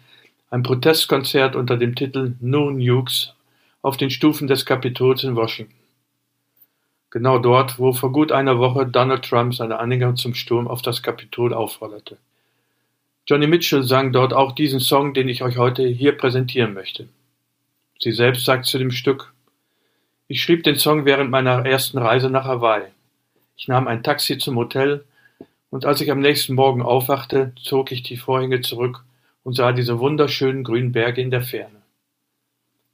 ein 0.50 0.64
Protestkonzert 0.64 1.56
unter 1.56 1.76
dem 1.76 1.96
Titel 1.96 2.36
No 2.40 2.72
Nukes 2.72 3.34
auf 3.82 3.98
den 3.98 4.10
Stufen 4.10 4.48
des 4.48 4.66
Kapitols 4.66 5.24
in 5.24 5.36
Washington. 5.36 5.76
Genau 7.10 7.40
dort, 7.40 7.80
wo 7.80 7.92
vor 7.92 8.12
gut 8.12 8.32
einer 8.32 8.58
Woche 8.58 8.86
Donald 8.86 9.26
Trump 9.26 9.54
seine 9.54 9.80
Anhänger 9.80 10.16
zum 10.16 10.34
Sturm 10.34 10.68
auf 10.68 10.82
das 10.82 11.04
Kapitol 11.04 11.54
aufforderte. 11.54 12.18
Johnny 13.26 13.48
Mitchell 13.48 13.84
sang 13.84 14.14
dort 14.14 14.34
auch 14.34 14.54
diesen 14.54 14.80
Song, 14.80 15.14
den 15.14 15.28
ich 15.28 15.44
euch 15.44 15.58
heute 15.58 15.86
hier 15.86 16.18
präsentieren 16.18 16.74
möchte. 16.74 17.10
Sie 18.00 18.14
selbst 18.14 18.46
sagt 18.46 18.68
zu 18.68 18.78
dem 18.78 18.92
Stück: 18.92 19.34
„Ich 20.30 20.42
schrieb 20.42 20.64
den 20.64 20.78
Song 20.78 21.04
während 21.04 21.30
meiner 21.30 21.66
ersten 21.66 21.98
Reise 21.98 22.30
nach 22.30 22.46
Hawaii. 22.46 22.88
Ich 23.58 23.68
nahm 23.68 23.88
ein 23.88 24.04
Taxi 24.04 24.38
zum 24.38 24.56
Hotel, 24.56 25.04
und 25.70 25.86
als 25.86 26.00
ich 26.00 26.10
am 26.10 26.22
nächsten 26.22 26.56
Morgen 26.56 26.82
aufwachte, 26.82 27.52
zog 27.62 27.92
ich 27.92 28.04
die 28.04 28.16
Vorhänge 28.16 28.62
zurück 28.62 29.04
und 29.48 29.54
sah 29.54 29.72
diese 29.72 29.98
wunderschönen 30.00 30.66
grünen 30.66 30.92
Berge 30.92 31.22
in 31.22 31.32
der 31.32 31.42
Ferne. 31.42 31.82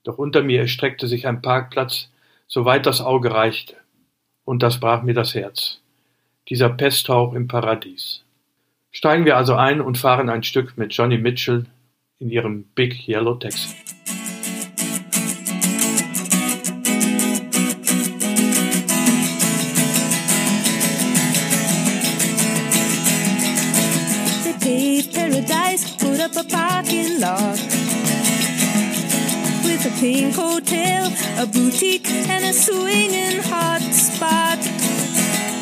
Doch 0.04 0.20
unter 0.20 0.44
mir 0.44 0.60
erstreckte 0.60 1.08
sich 1.08 1.26
ein 1.26 1.42
Parkplatz, 1.42 2.12
soweit 2.46 2.86
das 2.86 3.02
Auge 3.02 3.34
reichte, 3.34 3.76
und 4.46 4.62
das 4.62 4.80
brach 4.80 5.02
mir 5.02 5.16
das 5.16 5.34
Herz. 5.34 5.82
Dieser 6.50 6.70
Pesthauch 6.70 7.34
im 7.34 7.48
Paradies. 7.48 8.24
Steigen 8.92 9.26
wir 9.26 9.36
also 9.36 9.56
ein 9.56 9.82
und 9.82 9.98
fahren 9.98 10.30
ein 10.30 10.44
Stück 10.44 10.78
mit 10.78 10.94
Johnny 10.94 11.18
Mitchell 11.18 11.66
in 12.20 12.30
ihrem 12.30 12.66
Big 12.76 13.08
Yellow 13.08 13.34
Taxi. 13.34 13.76
Hotel, 30.54 31.12
a 31.42 31.48
boutique, 31.48 32.10
and 32.12 32.46
a 32.46 32.54
swinging 32.54 33.42
hot 33.42 33.82
spot. 33.82 34.60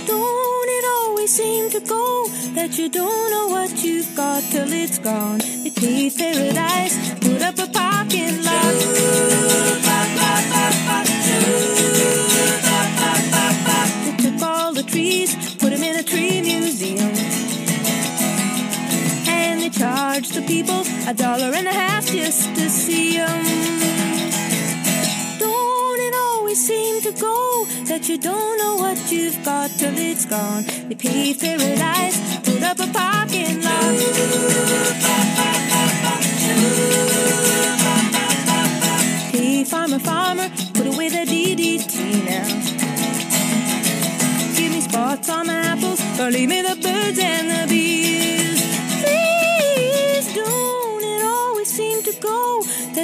Don't 0.05 0.69
it 0.77 0.85
always 0.97 1.31
seem 1.33 1.69
to 1.69 1.79
go 1.79 2.27
that 2.55 2.77
you 2.77 2.89
don't 2.89 3.31
know 3.31 3.47
what 3.47 3.71
you've 3.83 4.13
got 4.17 4.43
till 4.51 4.71
it's 4.71 4.99
gone? 4.99 5.39
They 5.63 5.71
paved 5.71 6.17
paradise, 6.17 6.95
put 7.21 7.41
up 7.41 7.57
a 7.59 7.67
parking 7.71 8.43
lot. 8.43 8.75
They 14.05 14.15
took 14.23 14.41
all 14.43 14.73
the 14.73 14.83
trees, 14.83 15.55
put 15.55 15.69
them 15.69 15.83
in 15.83 15.95
a 15.99 16.03
tree 16.03 16.41
museum. 16.41 17.13
And 19.39 19.61
they 19.61 19.69
charged 19.69 20.33
the 20.33 20.41
people 20.41 20.83
a 21.07 21.13
dollar 21.13 21.51
and 21.55 21.67
a 21.67 21.73
half 21.73 22.05
just 22.07 22.53
to 22.55 22.69
see 22.69 23.17
them. 23.17 23.80
You've 29.51 29.77
till 29.77 29.97
it's 29.97 30.25
gone? 30.25 30.63
They 30.87 30.95
paved 30.95 31.41
paradise, 31.41 32.17
put 32.41 32.63
up 32.63 32.79
a 32.79 32.87
parking 32.87 33.61
lot. 33.61 33.95
Hey, 39.31 39.63
farmer, 39.63 39.99
farmer, 39.99 40.49
put 40.73 40.87
away 40.87 41.09
the 41.09 41.25
DDT 41.31 42.25
now. 42.25 42.47
Give 44.55 44.71
me 44.71 44.81
spots 44.81 45.29
on 45.29 45.47
my 45.47 45.53
apples, 45.53 46.01
or 46.19 46.29
leave 46.29 46.49
me 46.49 46.61
the 46.61 46.75
birds 46.75 47.19
and 47.19 47.49
the 47.49 47.67
bees. 47.67 48.20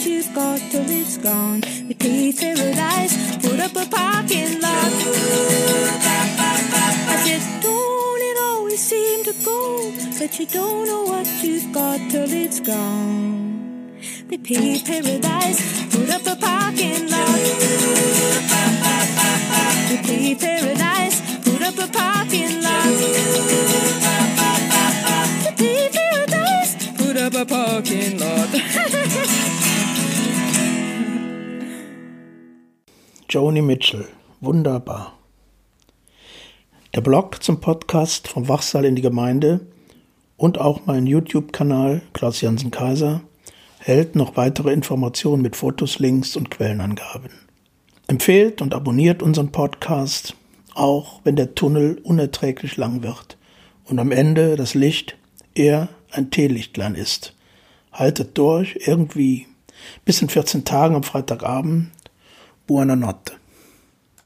what 0.00 0.08
you've 0.08 0.34
got 0.34 0.58
till 0.70 0.88
it's 0.88 1.18
gone? 1.18 1.60
We 1.86 1.92
paved 1.92 2.40
paradise, 2.40 3.36
put 3.36 3.60
up 3.60 3.76
a 3.76 3.84
parking 3.90 4.58
lot. 4.58 4.92
I 7.12 7.16
said, 7.24 7.42
don't 7.62 8.22
it 8.22 8.38
always 8.40 8.80
seem 8.80 9.24
to 9.24 9.34
go 9.44 9.90
that 10.18 10.38
you 10.38 10.46
don't 10.46 10.86
know 10.86 11.02
what 11.04 11.26
you've 11.42 11.70
got 11.74 11.98
till 12.10 12.32
it's 12.32 12.60
gone? 12.60 13.92
They 14.28 14.38
paved 14.38 14.86
paradise, 14.86 15.60
put 15.90 16.08
up 16.08 16.26
a 16.26 16.36
parking 16.36 17.10
lot. 17.10 17.40
They 19.88 19.98
paved 20.02 20.40
paradise, 20.40 21.20
put 21.44 21.62
up 21.62 21.78
a 21.78 21.88
parking 21.92 22.62
lot. 22.62 22.84
They 25.44 25.52
paved 25.58 25.94
paradise, 25.94 26.74
put 26.96 27.16
up 27.18 27.34
a 27.34 27.44
parking 27.44 28.18
lot. 28.18 28.69
Joni 33.32 33.62
Mitchell, 33.62 34.08
wunderbar. 34.40 35.16
Der 36.96 37.00
Blog 37.00 37.40
zum 37.44 37.60
Podcast 37.60 38.26
vom 38.26 38.48
Wachsaal 38.48 38.84
in 38.84 38.96
die 38.96 39.02
Gemeinde 39.02 39.60
und 40.36 40.58
auch 40.58 40.86
mein 40.86 41.06
YouTube-Kanal 41.06 42.02
Klaus 42.12 42.40
Jansen 42.40 42.72
Kaiser 42.72 43.20
hält 43.78 44.16
noch 44.16 44.36
weitere 44.36 44.72
Informationen 44.72 45.42
mit 45.42 45.54
Fotos, 45.54 46.00
Links 46.00 46.34
und 46.34 46.50
Quellenangaben. 46.50 47.30
Empfehlt 48.08 48.60
und 48.60 48.74
abonniert 48.74 49.22
unseren 49.22 49.52
Podcast, 49.52 50.34
auch 50.74 51.20
wenn 51.22 51.36
der 51.36 51.54
Tunnel 51.54 52.00
unerträglich 52.02 52.76
lang 52.78 53.04
wird 53.04 53.38
und 53.84 54.00
am 54.00 54.10
Ende 54.10 54.56
das 54.56 54.74
Licht 54.74 55.16
eher 55.54 55.88
ein 56.10 56.32
Teelichtlein 56.32 56.96
ist. 56.96 57.36
Haltet 57.92 58.36
durch, 58.36 58.76
irgendwie. 58.86 59.46
Bis 60.04 60.20
in 60.20 60.28
14 60.28 60.64
Tagen 60.64 60.96
am 60.96 61.04
Freitagabend. 61.04 61.92
Buonanotte. 62.70 63.39